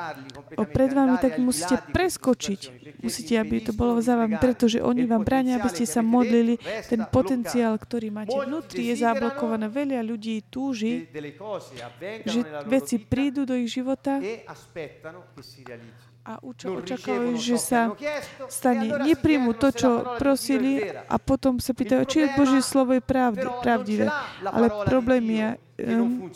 [0.74, 2.60] pred vami, tak musíte preskočiť.
[3.04, 6.58] Musíte, aby to bolo za vami, pretože oni vám bránia, aby ste sa modlili.
[6.89, 9.70] Ten potenciál, ktorý máte vnútri, je zablokované.
[9.70, 11.06] Veľa ľudí túži,
[12.26, 14.18] že veci prídu do ich života
[16.28, 17.96] a očakávajú, že sa
[18.52, 18.92] stane.
[19.00, 24.12] Nepríjmu to, čo prosili a potom sa pýtajú, či je Božie slovo je pravdy, pravdivé.
[24.44, 25.48] Ale problém je,
[25.88, 26.28] um,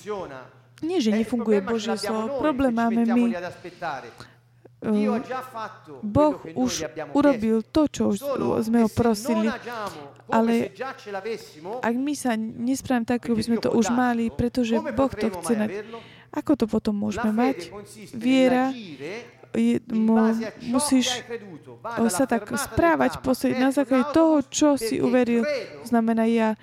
[0.79, 3.23] nie, že nefunguje Božie slovo, problém máme my.
[4.81, 5.21] Uh,
[6.01, 8.17] boh už urobil to, čo už
[8.65, 9.45] sme ho prosili,
[10.25, 10.73] ale
[11.85, 15.85] ak my sa nespravíme tak, ako by sme to už mali, pretože Boh to chce,
[16.33, 17.69] ako to potom môžeme mať?
[18.17, 18.73] Viera
[20.63, 21.23] musíš
[22.07, 23.19] sa tak správať
[23.59, 25.43] na základe toho, čo si uveril.
[25.83, 26.55] Znamená, ja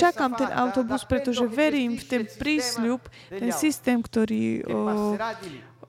[0.00, 4.64] čakám ten autobus, pretože verím v ten prísľub, ten systém, ktorý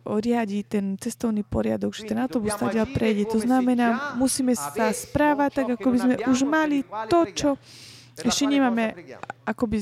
[0.09, 3.29] riadi ten cestovný poriadok, že ten autobus teda prejde.
[3.29, 7.49] To znamená, musíme sa správať tak, ako by sme už mali to, čo
[8.19, 9.15] ešte nemáme,
[9.45, 9.77] ako by,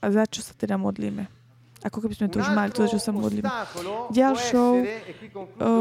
[0.00, 1.28] a za čo sa teda modlíme.
[1.84, 3.44] Ako keby sme to už mali, to, čo sa modlíme.
[4.08, 4.72] Ďalšou,
[5.60, 5.72] o,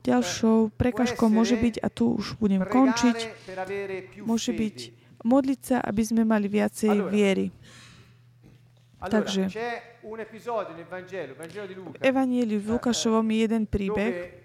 [0.00, 3.18] ďalšou prekažkou môže byť, a tu už budem končiť,
[4.24, 4.76] môže byť
[5.22, 7.52] modliť sa, aby sme mali viacej viery.
[9.02, 9.50] Takže
[10.02, 10.70] v Luca,
[11.98, 14.42] Evangeliu v Lukášovom je jeden príbeh, dove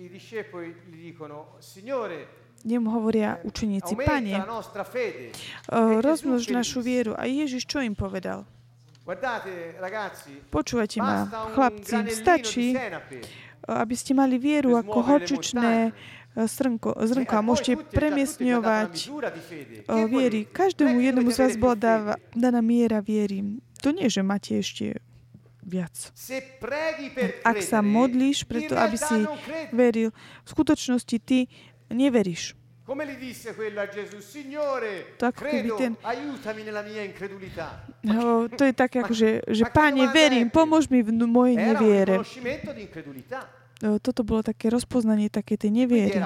[0.00, 2.26] i discepoli gli dicono, Signore,
[2.64, 7.12] kde mu hovoria učeníci, aumenta Pane, uh, Gesù rozmnož našu vieru.
[7.16, 8.48] A Ježiš čo im povedal?
[10.50, 17.42] Počúvajte ma, chlapci, stačí, uh, aby ste mali vieru ako horčičné uh, srnko, zrnko a
[17.42, 18.92] môžete premiesňovať
[20.06, 20.46] viery.
[20.46, 23.58] Každému jednému z vás bola dáva, daná miera viery.
[23.82, 25.00] To nie, že máte ešte
[25.64, 25.92] viac.
[27.44, 29.26] Ak sa modlíš preto, aby si
[29.74, 31.48] veril, v skutočnosti ty
[31.90, 32.59] neveríš.
[32.90, 37.06] Come gli disse quello a Gesù, Signore, To ako keby credo, ten- aiutami nella mia
[37.06, 37.86] incredulità.
[38.02, 42.18] No, to je také, ako že, že páne, verím, pomôž mi v mojej neviere.
[42.18, 43.46] riconoscimento di incredulità.
[43.78, 46.18] No, Toto bolo také rozpoznanie také tej neviery.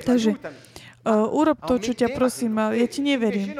[0.00, 0.30] Takže.
[1.00, 3.52] Uh, urob to, čo ťa prosím, ja ti neverím.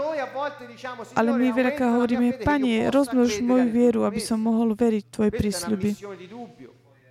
[1.21, 5.91] Ale my veľakrát hovoríme, Pane, rozmnož moju vieru, aby som promesse." mohol veriť Tvoje prísľuby.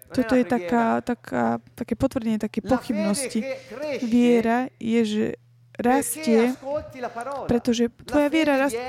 [0.09, 3.45] Toto je taká, taká, také potvrdenie, také pochybnosti.
[4.01, 5.25] Viera je, že
[5.79, 6.51] rastie,
[7.47, 8.81] pretože tvoja viera rastie,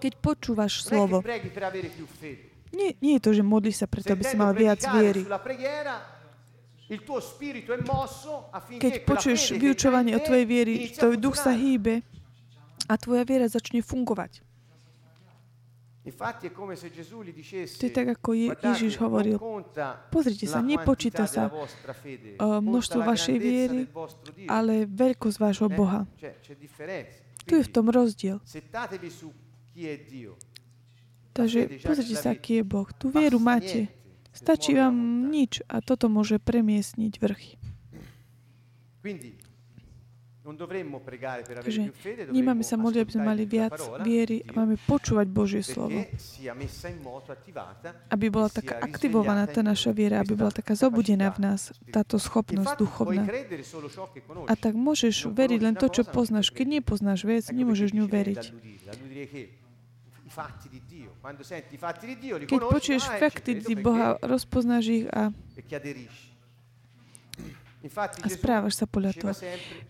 [0.00, 1.22] keď počúvaš slovo.
[2.74, 5.22] Nie, nie je to, že modlíš sa preto, aby si mal viac predicare viery.
[8.78, 12.02] Keď počuješ vyučovanie o tvojej viery, tvoj duch sa hýbe
[12.90, 14.42] a tvoja viera začne fungovať.
[14.42, 14.44] Infatti è come se
[14.86, 19.42] Gesù gli dicesse, To je tak, ako Je- Ježiš hovoril,
[20.08, 21.50] pozrite sa, la nepočíta sa
[22.38, 23.80] množstvo vašej viery,
[24.46, 26.06] ale veľkosť vášho Eh, Boha.
[27.46, 28.38] Tu je v tom rozdiel.
[31.32, 32.88] Takže pozrite sa, aký je Boh.
[32.94, 33.90] Tu vieru máte.
[34.32, 34.94] Stačí vám
[35.26, 37.56] nič a toto môže premiesniť vrchy.
[39.02, 39.54] Quindi non dovremmo pregare
[39.96, 41.90] per avere Takže
[42.30, 43.74] nemáme sa modliť, aby sme mali viac
[44.06, 46.06] viery a máme počúvať Božie slovo.
[48.06, 52.78] Aby bola taká aktivovaná tá naša viera, aby bola taká zobudená v nás táto schopnosť
[52.78, 53.26] duchovná.
[54.46, 56.54] A tak môžeš veriť len to, čo poznáš.
[56.54, 58.42] Keď nepoznáš vec, nemôžeš ňu veriť.
[62.46, 65.32] Keď počuješ ah, fakty Boha, rozpoznáš ich a,
[68.22, 69.34] a správaš sa podľa toho.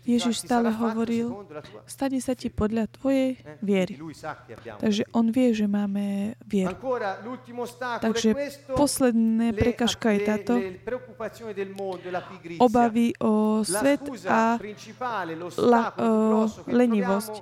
[0.05, 1.33] Ježiš stále hovoril,
[1.89, 3.97] stane sa ti podľa tvojej eh, viery.
[4.77, 6.77] Takže on vie, že máme vieru.
[8.01, 8.29] Takže
[8.77, 10.53] posledná le- prekažka je táto
[12.61, 14.61] obavy o svet a
[15.57, 17.33] la, uh, lenivosť.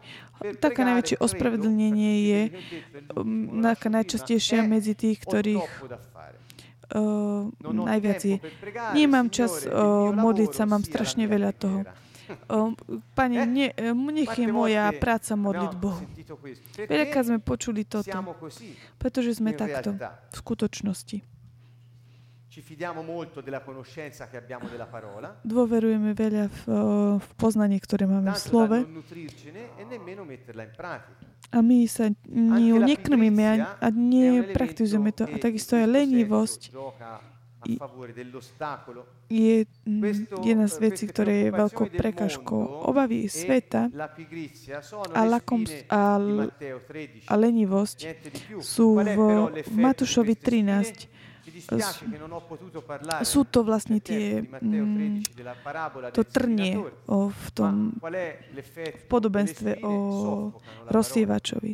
[0.59, 2.41] pregare, najväčšie ospravedlnenie je
[3.15, 3.63] l'ultimo, um,
[4.59, 5.63] prima, medzi tých, ktorých.
[6.93, 8.37] Uh, Non ho najviac je.
[8.93, 11.79] Nemám čas uh, modliť sa, mám strašne veľa toho.
[12.49, 12.73] Um,
[13.13, 16.01] Pane, ne, nech je moja práca modliť abbiamo Bohu.
[16.89, 18.17] Veľakrát sme počuli toto,
[18.97, 21.34] pretože sme takto v skutočnosti.
[22.55, 26.61] Ci fidiamo molto della conoscenza che abbiamo della parola, Dôverujeme veľa v,
[27.19, 31.19] v poznanie, ktoré máme v tanto da slove non nutrircene e nemmeno metterla in pratica.
[31.51, 35.27] a my sa ňou nekrmíme a, a nepraktizujeme to.
[35.27, 36.71] A takisto aj lenivosť
[39.27, 42.87] je mm, jedna z eh, vecí, ktoré je veľkou prekažkou.
[42.87, 43.91] Obavy e sveta
[45.11, 47.27] a, lakom, a, di l- Matteo 13.
[47.27, 47.97] a lenivosť
[48.63, 51.11] sú v Matúšovi queste spine?
[51.11, 51.24] 13.
[53.21, 57.93] Sú to vlastne tie, di Matteo mm, 13 della parabola to trnie o, v tom
[58.01, 59.93] v podobenstve o
[60.89, 61.73] rozsievačovi.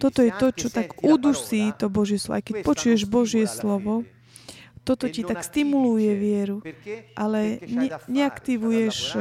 [0.00, 2.38] Toto je to, čo tak udusí to Božie slovo.
[2.38, 4.06] Aj keď počuješ Božie slovo.
[4.80, 6.64] Toto E ti tak stimuluje vieru,
[7.12, 9.20] ale ne, neaktivuješ eh,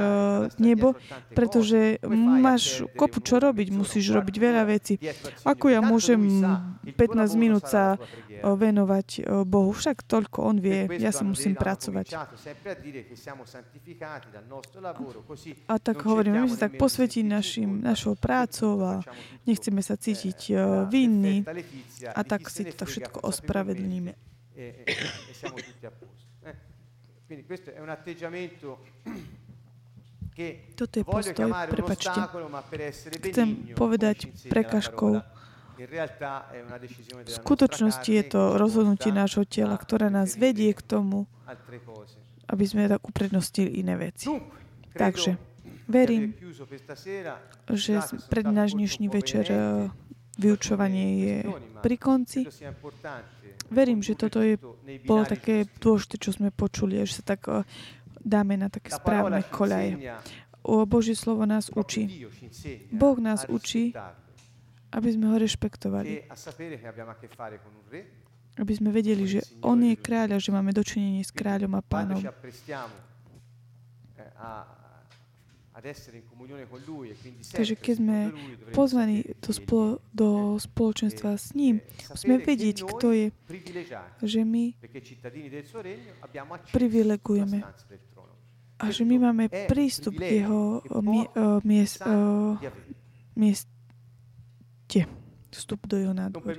[0.58, 0.96] nebo,
[1.36, 4.96] pretože máš kopu čo robiť, musíš robiť veľa vecí.
[5.44, 8.00] Ako ja môžem lui sa, il tuo 15 lavoro minút sa
[8.40, 9.76] venovať eh, Bohu?
[9.76, 12.16] Však toľko on vie, ja hanno musím pracovať.
[15.68, 16.80] a tak non hovoríme, my sa tak
[17.20, 18.94] in našim, našou prácou a
[19.44, 20.58] nechceme sa cítiť eh,
[20.88, 21.44] vinní
[22.16, 24.39] a di tak si to všetko ospravedlníme.
[24.60, 24.96] E, e-
[25.30, 26.28] e siamo tutti a posto.
[26.44, 26.56] eh.
[27.26, 28.84] Quindi questo è un atteggiamento
[30.36, 32.10] che Toto je voglio postoj, chiamare un prepačte.
[32.10, 35.12] ostacolo, ma per essere Chcem povedať prekažkou.
[35.24, 35.38] parola,
[35.80, 40.76] in realtà è una decisione V skutočnosti je to rozhodnutie nášho tela, ktoré nás vedie
[40.76, 41.24] k tomu,
[42.48, 44.28] aby sme tak uprednostili iné veci.
[44.92, 45.40] Takže
[45.88, 46.36] verím,
[47.72, 47.94] že
[48.28, 49.46] pred náš dnešný večer
[50.36, 51.36] vyučovanie je
[51.80, 52.44] pri konci.
[53.70, 54.58] Verím, že toto je,
[55.06, 57.64] bolo také dôležité, čo sme počuli, že sa tak eh,
[58.22, 60.18] dáme na také správne koľaje.
[60.60, 62.28] insegna Božie slovo nás učí.
[62.92, 63.96] Boh nás učí,
[64.92, 66.28] aby sme ho rešpektovali.
[68.60, 72.20] Aby sme vedeli, že on je kráľ a že máme dočinenie s kráľom a pánom.
[77.56, 78.18] Takže keď sme
[78.76, 81.80] pozvaní do, spolo, do spoločenstva s ním,
[82.12, 83.26] musíme vedieť, kto je,
[84.24, 84.76] že my
[86.76, 87.64] privilegujeme.
[88.80, 90.80] a že my máme prístup k jeho
[91.68, 92.00] miest,
[93.36, 95.02] mieste,
[95.52, 96.56] vstup do jeho nádvoru.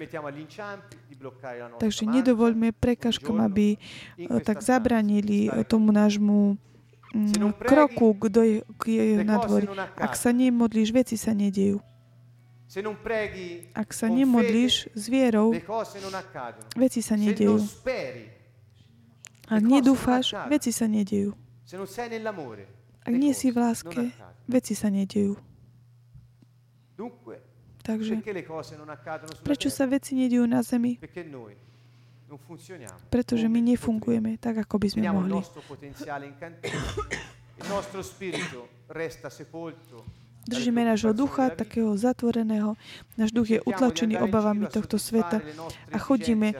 [1.80, 3.80] Takže nedovoľme prekažkom, aby
[4.44, 6.56] tak zabranili tomu nášmu
[7.66, 8.42] kroku k, do,
[8.78, 9.66] k jeho nadvorí.
[9.98, 11.82] Ak sa nemodlíš, veci sa nedejú.
[13.74, 15.50] Ak sa nemodlíš s vierou,
[16.78, 17.58] veci sa nedejú.
[19.50, 21.34] Ak nedúfáš, veci sa nedejú.
[23.02, 24.14] Ak nie si v láske,
[24.46, 25.34] veci sa nedejú.
[27.80, 28.22] Takže,
[29.42, 31.00] prečo sa veci nedejú na zemi?
[33.10, 35.38] Pretože my nefungujeme tak, ako by sme mohli.
[40.40, 42.74] Držíme nášho ducha, takého zatvoreného.
[43.20, 45.44] Náš duch je utlačený obavami tohto sveta
[45.92, 46.56] a chodíme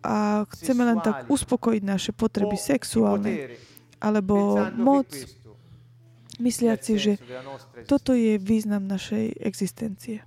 [0.00, 3.58] a chceme len tak uspokojiť naše potreby sexuálne
[4.00, 5.10] alebo moc,
[6.38, 7.12] mysliaci, že
[7.86, 10.22] toto je význam našej existencie.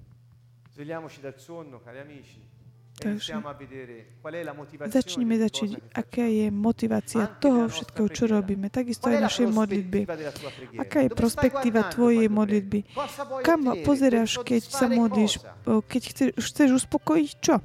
[2.97, 3.29] Takže
[4.89, 8.73] začneme začiť, aká je motivácia toho všetkého, čo robíme.
[8.73, 10.09] Takisto aj našej modlitby.
[10.81, 12.89] Aká je perspektíva tvojej modlitby?
[13.45, 15.37] Kam pozeráš, keď sa modlíš?
[15.65, 17.61] Keď chceš, chceš uspokojiť čo?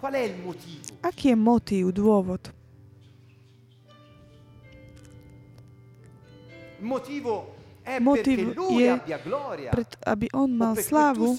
[1.00, 2.52] Aký je motív, dôvod?
[6.84, 7.61] Motivo
[7.98, 8.90] Motiv je,
[9.74, 11.34] pred, aby on mal slávu,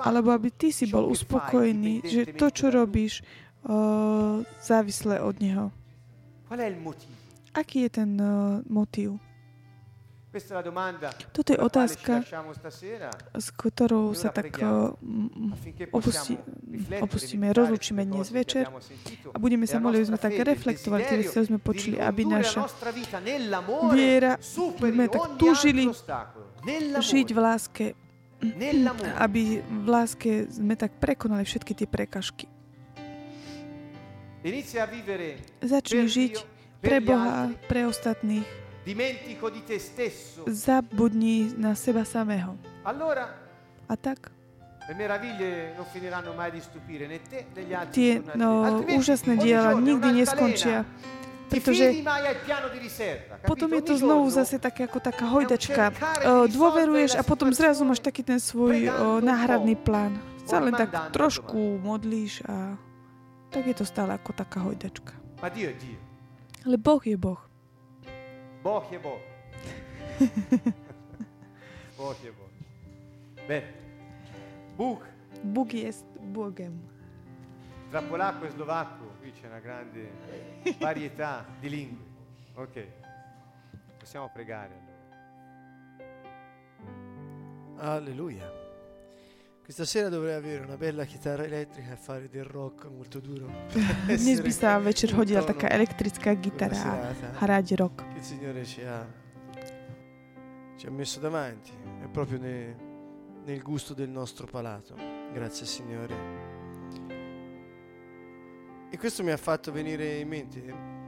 [0.00, 3.20] alebo aby ty si bol uspokojený, že to, čo robíš,
[4.64, 5.66] závislé od neho.
[7.52, 8.10] Aký je ten
[8.64, 9.20] motív?
[11.30, 12.26] Toto je otázka,
[13.38, 14.58] s ktorou sa tak
[15.94, 16.34] opustí,
[16.98, 18.66] opustíme, rozlučíme dnes večer
[19.30, 22.66] a budeme sa modliť, sme tak reflektovali tie veci, sme počuli, aby naša
[23.94, 25.94] viera, sme tak túžili
[26.98, 27.86] žiť v láske,
[29.22, 32.50] aby v láske sme tak prekonali všetky tie prekažky.
[35.62, 36.34] Začni žiť
[36.82, 38.63] pre Boha, pre ostatných,
[40.46, 42.56] Zabudni na seba samého.
[43.88, 44.30] A tak
[47.88, 48.48] tie no,
[48.84, 50.84] úžasné diela nikdy neskončia.
[51.48, 52.04] Pretože
[53.48, 55.92] potom je to znovu zase také ako taká hojdačka.
[56.52, 58.92] Dôveruješ a potom zrazu máš taký ten svoj
[59.24, 60.20] náhradný plán.
[60.44, 62.76] Sa len tak trošku modlíš a
[63.48, 65.16] tak je to stále ako taká hojdačka.
[66.64, 67.40] Ale Boh je Boh.
[68.64, 69.20] Boh je Boh.
[71.96, 72.50] boh je Boh.
[73.48, 73.68] Bene.
[74.76, 75.06] Bůh.
[75.42, 76.88] Bůh je Bogem.
[77.90, 80.10] Tra polacco e slovacco qui c'è una grande
[80.78, 82.04] varietà di lingue.
[82.54, 82.86] Ok.
[83.98, 84.72] Possiamo pregare
[87.76, 87.92] allora.
[87.96, 88.63] Alleluia.
[89.64, 93.48] Questa sera dovrei avere una bella chitarra elettrica e fare del rock molto duro.
[94.04, 96.76] Dnes by sa večer hodila taká elektrická gitara
[97.40, 98.04] hrať rock.
[98.12, 99.08] Che il Signore ci ha
[100.76, 101.72] ci ha messo davanti,
[102.02, 102.76] è proprio ne,
[103.46, 104.96] nel gusto del nostro palato.
[105.32, 106.14] Grazie Signore.
[108.90, 110.60] E questo mi ha fatto venire in mente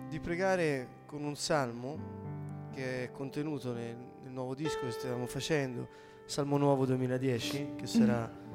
[0.09, 5.89] di pregare con un salmo che è contenuto nel, nel nuovo disco che stiamo facendo,
[6.25, 8.46] Salmo Nuovo 2010, che sarà mm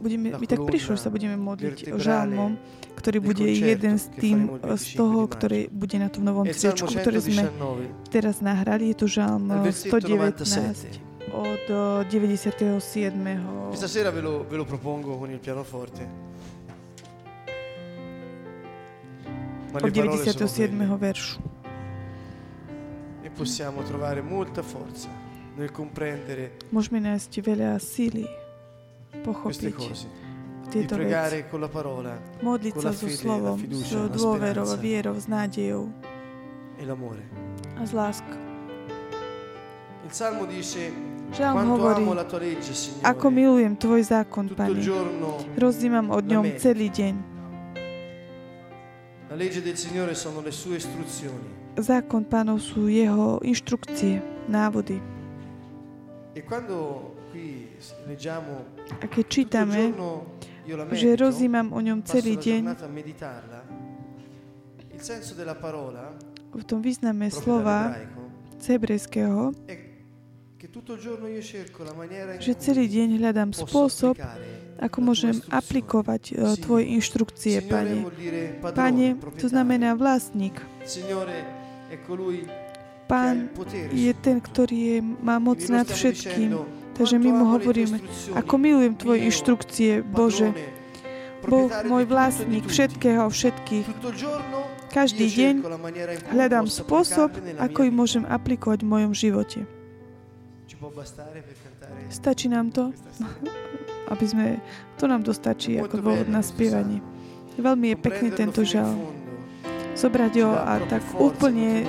[0.00, 2.56] budeme, my tak prišlo, že sa budeme modliť o žalmom,
[2.96, 7.42] ktorý bude jeden z tým, z toho, ktorý bude na tom novom cvičku, ktorý sme
[8.08, 8.94] teraz nahrali.
[8.94, 10.42] Je to žalm 119
[11.32, 11.64] od
[12.10, 12.82] 97.
[13.72, 16.30] Questa sera ve lo, ve lo propongo con il pianoforte.
[19.72, 20.96] od 97.
[20.98, 21.40] veršu.
[23.22, 25.08] E possiamo trovare molta forza
[25.56, 28.24] nel comprendere Môžeme nájsť veľa síly
[29.22, 29.74] pochopiť
[30.72, 31.42] tieto veci.
[32.42, 35.88] Modliť sa so slovom, s dôverou, vierou, s nádejou
[37.76, 38.40] a s láskou.
[41.32, 42.04] Žalm hovorí,
[43.00, 44.76] ako milujem Tvoj zákon, Pane.
[45.56, 47.14] Rozdímam od ňom celý deň.
[51.80, 55.00] Zákon Pánov sú jeho inštrukcie, návody.
[59.00, 59.90] A keď čítame,
[60.94, 62.62] že rozímam o ňom celý deň,
[66.52, 67.96] v tom význame slova
[68.62, 69.50] z hebrejského,
[72.38, 74.14] že celý deň hľadám spôsob,
[74.78, 78.06] ako môžem aplikovať Tvoje inštrukcie, Pane.
[78.62, 80.54] Pane, to znamená vlastník.
[83.10, 83.50] Pán
[83.90, 86.81] je ten, ktorý je, má moc nad všetkým.
[86.92, 87.98] Takže my mu hovoríme,
[88.36, 90.52] ako milujem Tvoje inštrukcie, Bože.
[91.42, 93.86] Boh, môj vlastník všetkého, všetkých.
[94.92, 95.54] Každý deň
[96.30, 99.64] hľadám spôsob, ako ich môžem aplikovať v mojom živote.
[102.12, 102.92] Stačí nám to?
[104.12, 104.46] Aby sme,
[105.00, 107.00] to nám to stačí ako dôvod na spievanie.
[107.56, 108.92] Veľmi je pekný tento žal.
[109.96, 111.88] Zobrať ho a tak úplne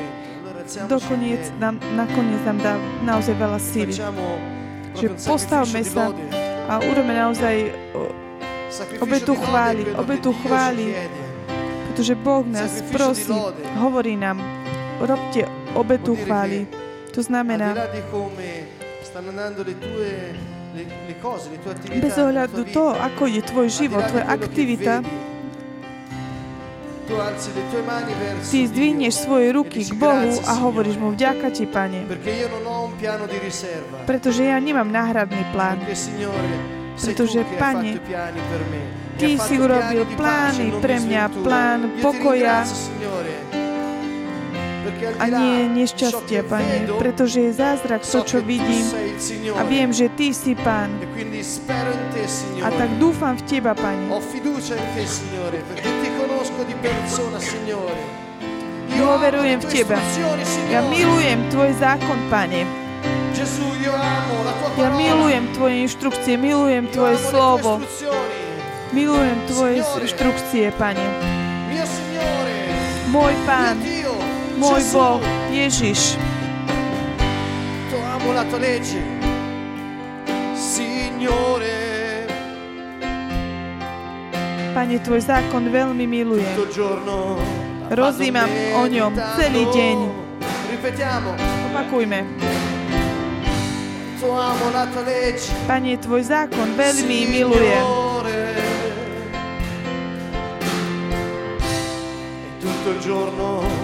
[0.88, 2.74] dokoniec nám, nakoniec nám dá
[3.04, 3.96] naozaj veľa síly.
[4.94, 6.14] Že postavme sa
[6.70, 7.74] a urobme naozaj
[9.02, 10.96] obetu chváli, obetu chváli,
[11.90, 13.34] pretože Boh nás prosí,
[13.78, 14.42] hovorí nám,
[15.02, 16.66] robte obetu chváli.
[17.14, 17.78] To znamená,
[22.02, 25.06] bez ohľadu to, ako je tvoj život, tvoja aktivita,
[28.48, 32.08] ty zdvihneš svoje ruky k Bohu a hovoríš mu, vďaka ti, Pane.
[34.08, 35.80] Pretože ja nemám náhradný plán.
[36.98, 38.00] Pretože, Pane,
[39.14, 42.66] Ty si urobil plány pre mňa, plán pokoja,
[45.20, 48.86] a nie nešťastie, Pane, pretože je zázrak to, čo vidím
[49.58, 50.92] a viem, že Ty si Pán.
[52.64, 54.08] A tak dúfam v Teba, Pane.
[58.94, 59.98] Dôverujem v Teba.
[60.72, 62.62] Ja milujem Tvoj zákon, Pane.
[64.78, 67.82] Ja milujem Tvoje inštrukcie, milujem Tvoje slovo.
[68.94, 71.06] Milujem Tvoje inštrukcie, Pane.
[73.14, 73.78] Môj Pán,
[74.64, 75.20] môj Boh,
[75.52, 76.16] Ježiš.
[77.92, 79.04] To amo la tua legge,
[80.56, 81.84] Signore.
[84.72, 86.56] Pane, Tvoj zákon veľmi milujem.
[87.94, 88.50] Rozímam
[88.80, 89.98] o ňom celý deň.
[91.70, 92.26] Opakujme.
[95.68, 97.86] Pane, Tvoj zákon veľmi milujem.
[102.64, 103.83] Tutto il giorno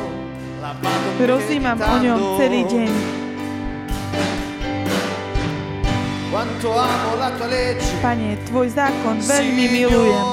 [1.19, 2.91] Rozímam o ňom celý deň.
[7.99, 10.23] Pane, Tvoj zákon veľmi milujem.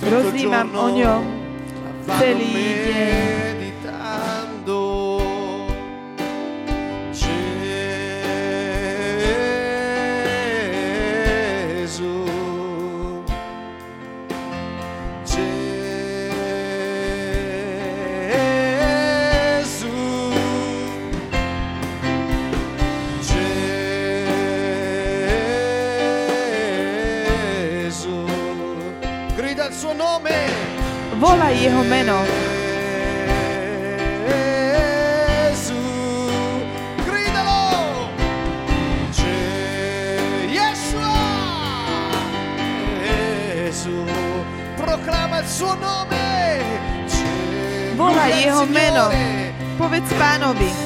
[0.00, 1.22] Rozímam o ňom
[2.16, 3.45] celý deň.
[31.20, 32.18] Volaj jeho meno.
[47.96, 49.08] Volaj jeho meno.
[49.80, 50.85] Povedz pánovi.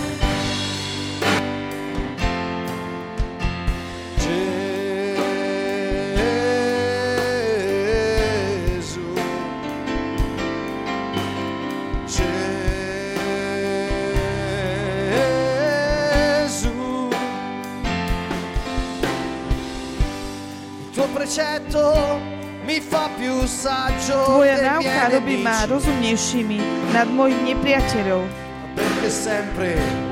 [25.11, 26.59] Robí ma rozumnejšími
[26.95, 28.23] nad mojich nepriateľov.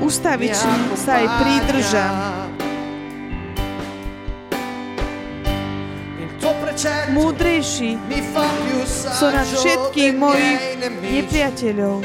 [0.03, 2.15] Ustavične sa aj pridržam.
[7.11, 7.99] Múdrejší
[8.95, 12.03] sú nad všetkých mojich nepriateľov.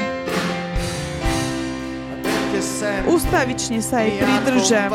[3.07, 4.89] Ustavične sa aj pridržam.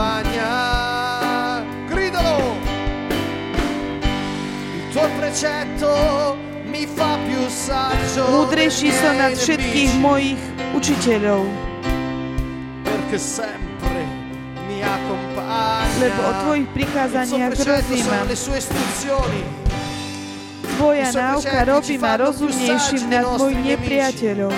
[8.31, 10.41] Múdrejší som nad všetkých mojich
[10.73, 11.45] učiteľov.
[16.01, 18.25] Lebo o tvojich prikázaniach rozímam.
[20.81, 24.55] Tvoja náuka robí ma rozumnejším nad mojich nepriateľov.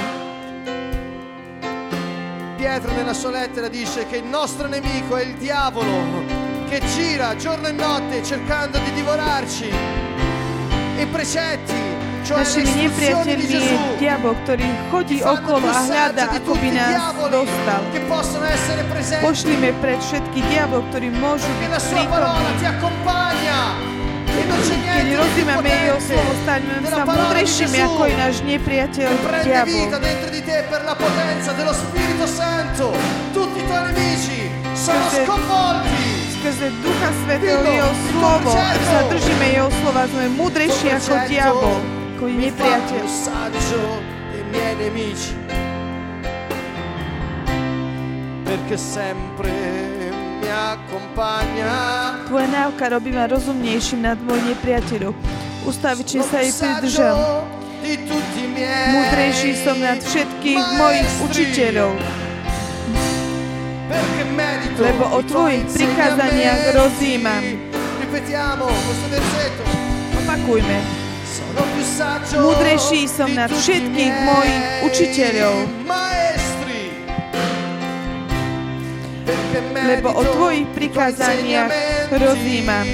[2.62, 6.22] Pietro nella sua lettera dice che il nostro nemico è il diavolo
[6.70, 9.66] che gira giorno e notte cercando di divorarci.
[11.02, 11.81] I precetti
[12.22, 14.62] Našimi nepriateľmi je diabol, ktorý
[14.94, 17.82] chodí okolo a hľadá, ako by nás dostal.
[19.18, 22.54] Pošlime pred všetky diabol, ktorí môžu byť prítomní.
[24.72, 29.10] Keď rozímame jeho slovo, staňme sa múdrejšími ako je náš nepriateľ
[29.42, 29.90] diabol.
[36.42, 43.04] Skrze Ducha Svetého jeho slovo, sa držíme jeho slova, sme múdrejší ako diabol ako nepriateľ.
[48.46, 49.50] Perché sempre
[50.38, 51.72] mi accompagna
[52.28, 55.16] Tvoja náuka robí ma rozumnejším nad môj nepriateľov.
[55.66, 57.16] Ustavične sa jej pridržam.
[58.92, 61.92] Múdrejší som nad všetkých mojich učiteľov.
[64.78, 67.42] Lebo o tvojich prikázaniach rozímam.
[70.22, 71.01] Opakujme.
[72.32, 75.56] Múdrejší som nad všetkých mojich učiteľov.
[79.82, 81.68] Lebo o tvojich prikázaniach
[82.16, 82.86] rozímam.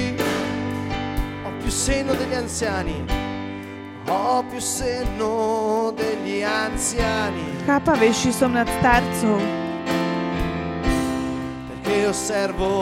[1.45, 2.97] Ho più senno degli anziani.
[4.09, 7.45] Ho più senno degli anziani.
[7.69, 9.39] Chápavejší som nad starcov.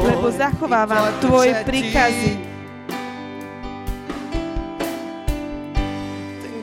[0.07, 2.56] Lebo zachovávam tvoje príkazy.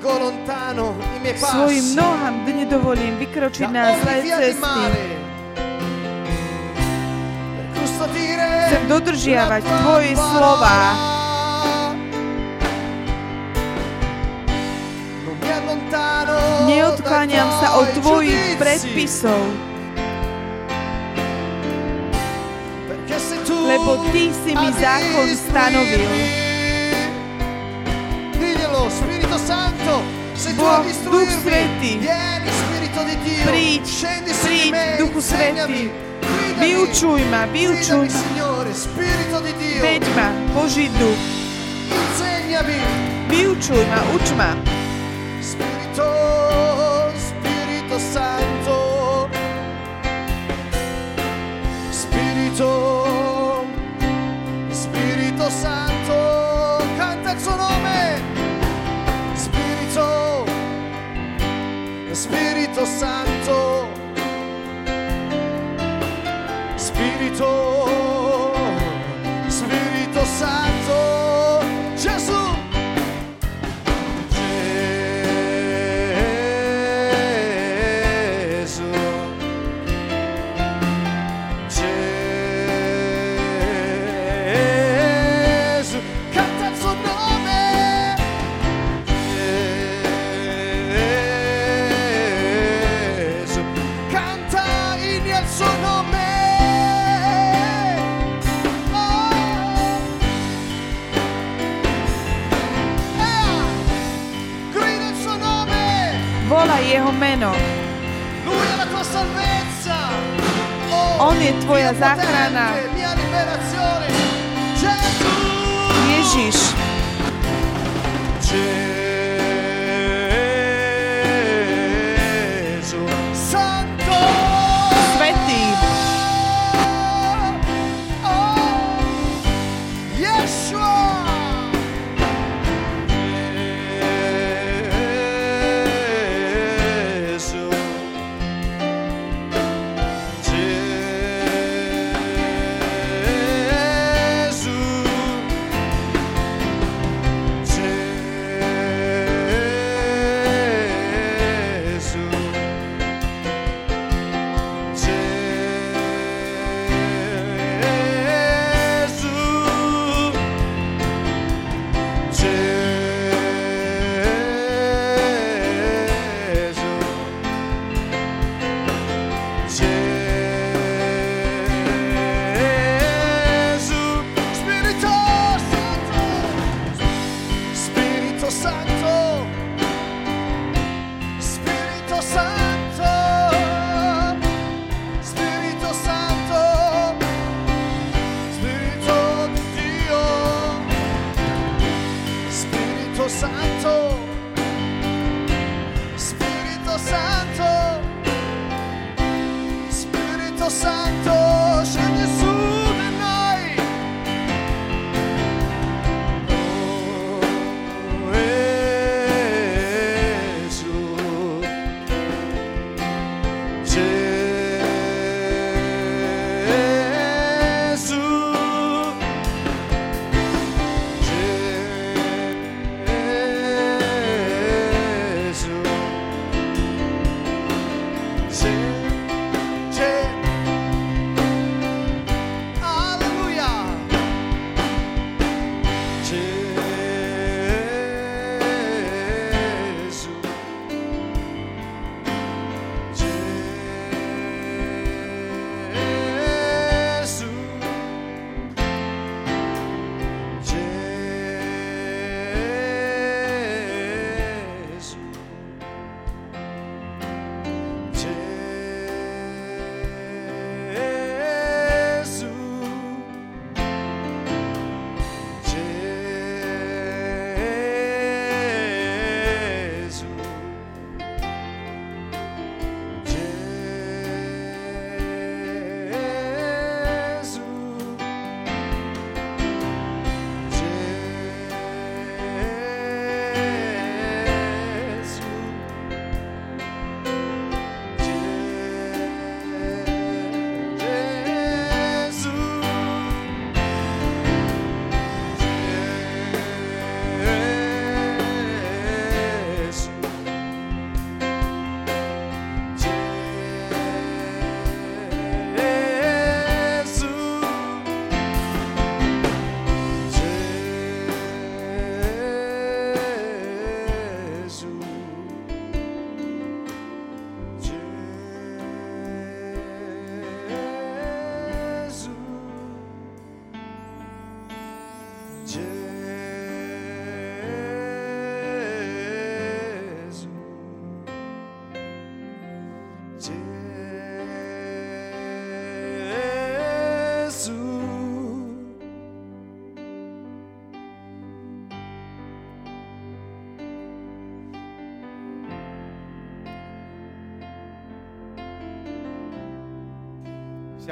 [0.05, 4.85] Svojim nohám nedovolím vykročiť na zlé cesty.
[8.69, 10.77] Chcem dodržiavať Tvoje slova.
[16.69, 19.41] Neodkláňam sa od Tvojich predpisov.
[23.65, 26.44] Lebo Ty si mi zákon stanovil.
[28.95, 30.03] Spirito Santo,
[30.57, 31.99] Boh, Duch Svetý,
[33.45, 33.87] príď, príď,
[34.99, 35.91] Duchu Svetý,
[36.59, 38.23] vyučuj ma, vyučuj ma,
[39.83, 41.19] veď ma, Boží Duch,
[43.29, 44.51] vyučuj ma, uč ma.
[45.43, 46.09] Spirito,
[47.19, 48.79] Spirito Santo,
[51.93, 52.71] Spirito,
[54.73, 55.94] Spirito Santo,
[62.25, 63.87] Spirito Santo,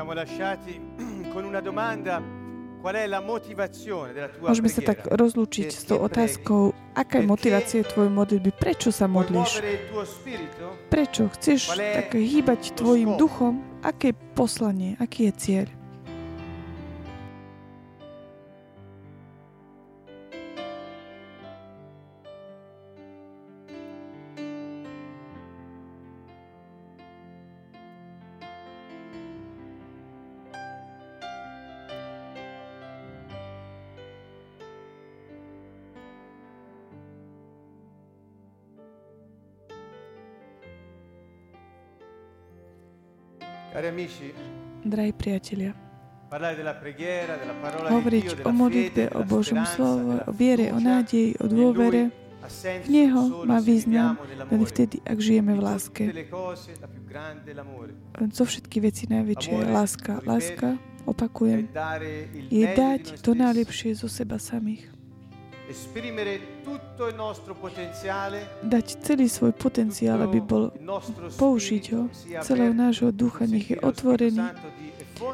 [0.03, 0.81] Siamo lasciati
[1.33, 2.19] con una domanda
[4.43, 9.63] Môžeme sa tak rozlúčiť s tou otázkou, aká je motivácia tvojej modlitby, prečo sa modlíš?
[10.91, 13.63] Prečo chceš tak hýbať tvojim duchom?
[13.87, 15.67] Aké je poslanie, aký je cieľ?
[44.83, 45.73] Drahí priatelia,
[47.93, 52.13] hovoriť o modlitbe, o Božom slove, o viere, o nádeji, o dôvere,
[52.61, 54.19] v Neho má význam
[54.51, 56.05] len vtedy, ak žijeme v láske.
[58.35, 60.13] Zo všetky veci najväčšia je láska.
[60.27, 60.69] Láska,
[61.07, 61.71] opakujem,
[62.51, 64.92] je dať to najlepšie zo seba samých
[68.63, 70.75] dať celý svoj potenciál, aby bol,
[71.39, 72.03] použiť ho,
[72.43, 74.43] celého nášho ducha, nech je otvorený,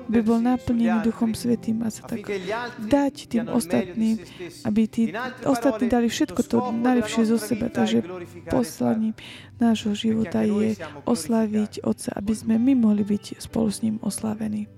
[0.08, 2.28] by bol naplnený Duchom Svetým a sa tak
[2.76, 4.20] dať tým ostatným,
[4.68, 5.02] aby tí
[5.48, 7.72] ostatní dali všetko to najlepšie zo seba.
[7.72, 8.04] Takže
[8.52, 9.16] poslaním
[9.56, 10.76] nášho života je
[11.08, 14.68] oslaviť Otca, aby sme my mohli byť spolu s ním oslavení.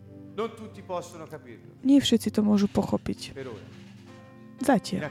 [1.85, 3.35] Nie všetci to môžu pochopiť.
[4.61, 5.09] Zatiaľ.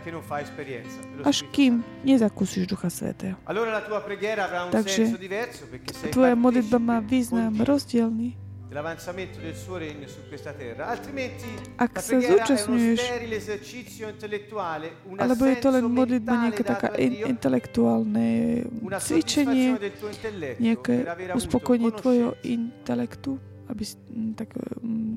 [1.26, 3.34] Až kým nezakúsiš Ducha Svetého.
[4.70, 5.04] Takže
[6.14, 8.38] tvoja modlitba má význam rozdielný.
[11.74, 13.02] Ak sa zúčastňuješ,
[15.18, 18.62] alebo je to len modlitba nejaké taká in, intelektuálne
[19.02, 19.74] cvičenie,
[20.62, 21.02] nejaké
[21.34, 23.42] uspokojenie tvojho intelektu,
[23.74, 23.98] aby si
[24.38, 24.54] tak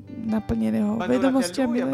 [0.09, 1.93] naplneného vedomostiami len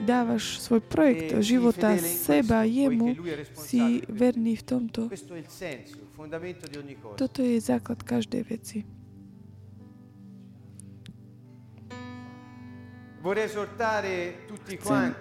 [0.00, 3.16] dávaš svoj projekt života seba jemu,
[3.54, 5.10] si verný v tomto.
[7.16, 8.78] Toto je základ každej veci.
[14.78, 15.14] Chcem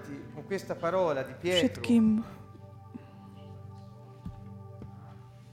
[1.41, 2.05] všetkým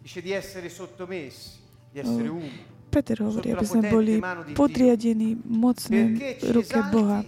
[0.04, 1.58] dice di essere sottomessi,
[1.90, 2.73] di essere umili.
[2.94, 4.22] Peter hovorí, aby sme boli
[4.54, 6.14] podriadení mocné
[6.54, 7.26] ruke Boha.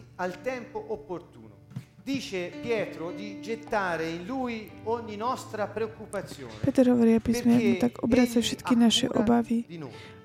[2.07, 6.55] Dice Pietro di gettare in lui ogni nostra preoccupazione.
[6.63, 9.67] Peter hovorí, aby sme mu tak obracali všetky naše obavy,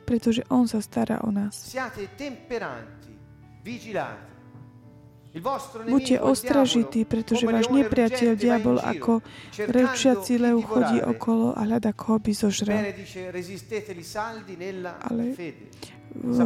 [0.05, 1.57] pretože on sa stará o nás.
[1.57, 3.09] Siate temperanti,
[3.65, 4.30] vigilati.
[5.87, 9.23] Buďte ostražití, pretože váš nepriateľ, diabol, ako
[9.55, 12.91] rečací lev chodí okolo a hľada, koho by zožrel.
[15.07, 15.23] Ale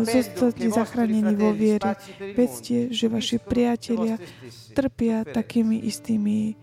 [0.06, 1.98] zostate zachránení vo viere.
[2.38, 4.22] Vedzte, že vaši priatelia
[4.78, 6.54] trpia takými istými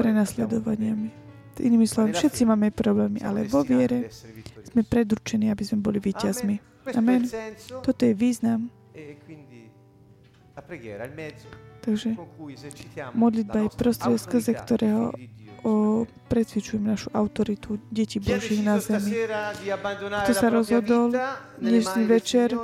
[0.00, 1.08] prenasledovaniami.
[1.56, 4.08] Inými slovami, všetci máme problémy, ale vo viere
[4.64, 6.88] sme predurčení, aby sme boli víťazmi.
[6.96, 7.28] Amen.
[7.84, 8.72] Toto je význam
[11.80, 12.08] Takže
[13.12, 15.12] modlitba je prostried, skrze ktorého
[15.62, 19.12] o, precvičujem našu autoritu detí Božích na zemi.
[20.24, 21.12] Kto sa rozhodol
[21.60, 22.56] dnešný večer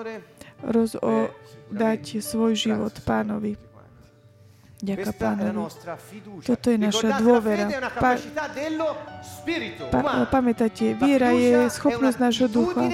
[0.64, 1.28] roz, o,
[1.68, 3.60] dať svoj život pánovi.
[4.82, 5.62] Ďaká pánovi.
[6.42, 7.70] Toto je naša dôvera.
[8.02, 8.18] Pa,
[9.94, 12.90] pa, pamätajte, viera je schopnosť nášho ducha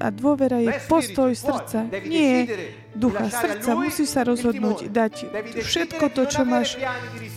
[0.00, 2.44] a dôvera je postoj srdca, nie
[2.92, 3.78] ducha srdca.
[3.78, 5.14] Musíš sa rozhodnúť dať
[5.62, 6.76] všetko to, čo máš.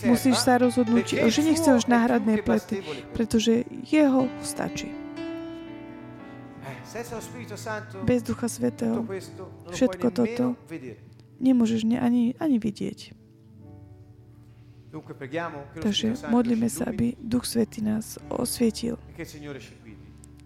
[0.04, 2.82] Musíš sa rozhodnúť, že nechceš náhradné plety,
[3.14, 4.90] pretože jeho stačí.
[8.06, 9.02] Bez Ducha Svetého
[9.74, 10.54] všetko toto
[11.42, 13.18] nemôžeš ani, ani vidieť.
[15.82, 18.94] Takže modlíme sa, aby Duch Svetý nás osvietil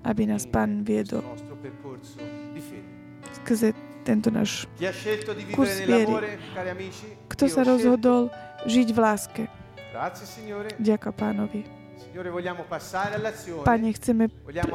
[0.05, 1.25] aby nás Pán viedol
[3.43, 3.73] skrze
[4.05, 4.65] tento náš
[5.53, 6.39] kurz viery.
[7.29, 8.33] Kto sa rozhodol
[8.65, 9.43] žiť v láske?
[10.79, 11.61] Ďakujem Pánovi.
[13.66, 14.25] Pane, chceme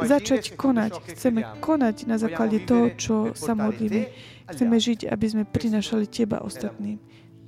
[0.05, 0.91] začať konať.
[1.17, 4.11] Chceme konať na základe toho, čo sa modlíme.
[4.53, 6.99] Chceme žiť, aby sme prinašali Teba ostatným.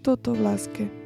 [0.02, 1.05] Toto v láske.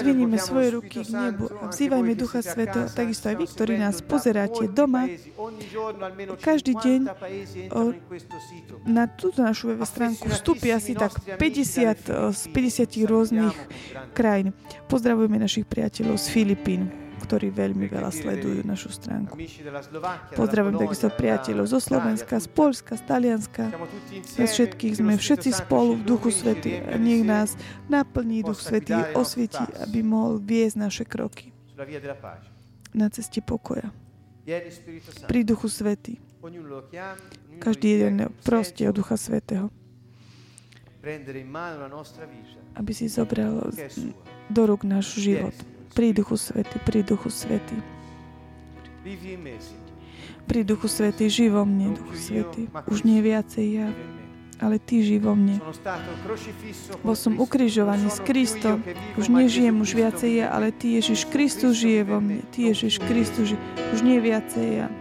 [0.00, 4.70] Dvinieme svoje ruky k nebu a vzývajme Ducha Sveto, takisto aj vy, ktorí nás pozeráte
[4.70, 5.10] doma,
[6.38, 7.00] každý deň
[7.74, 7.94] o,
[8.86, 13.56] na túto našu web stránku vstúpi asi tak 50 z 50 rôznych
[14.14, 14.54] krajín.
[14.86, 17.05] Pozdravujeme našich priateľov z Filipín.
[17.22, 19.34] Ktorí veľmi veľa sledujú našu stránku.
[20.36, 23.72] Pozdravujem takisto priateľov zo Slovenska, z Polska, z Talianska.
[24.36, 27.56] Nás všetkých sme všetci spolu v Duchu Svety a nech nás
[27.88, 31.56] naplní Duch Svetý, osvietí, aby mohol viesť naše kroky
[32.96, 33.92] na ceste pokoja.
[35.28, 36.16] Pri Duchu Svety.
[37.60, 39.68] Každý jeden proste od Ducha Svetého.
[42.76, 43.70] Aby si zobral
[44.50, 45.54] do rúk náš život.
[45.96, 47.76] Pri Duchu Svety, pri Duchu Svety.
[50.44, 52.68] Pri Duchu Svety, živo mne, Duchu Svety.
[52.92, 53.88] Už nie viacej ja,
[54.60, 55.56] ale Ty živo mne.
[57.00, 58.84] Bol som ukrižovaný s Kristom.
[59.16, 62.44] Už nežijem už viacej ja, ale Ty, Ježiš Kristus, žije vo mne.
[62.52, 63.60] Ty, Ježiš Kristus, žije.
[63.96, 64.92] Už nie viacej ja.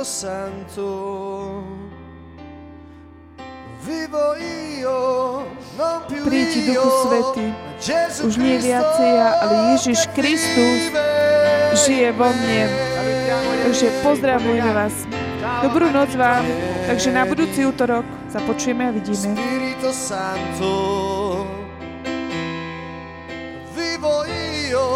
[0.00, 0.88] Spirito Santo,
[5.76, 7.46] non più Príď Duchu Svety,
[8.24, 10.88] už nie viacej ja, ale Ježiš Kristus
[11.84, 12.64] žije vo mne.
[13.68, 15.04] Takže pozdravujem vás.
[15.68, 16.48] Dobrú noc vám.
[16.88, 19.36] Takže na budúci útorok sa počujeme a vidíme.
[19.36, 21.44] Spirito Santo,
[23.76, 24.88] vivo io,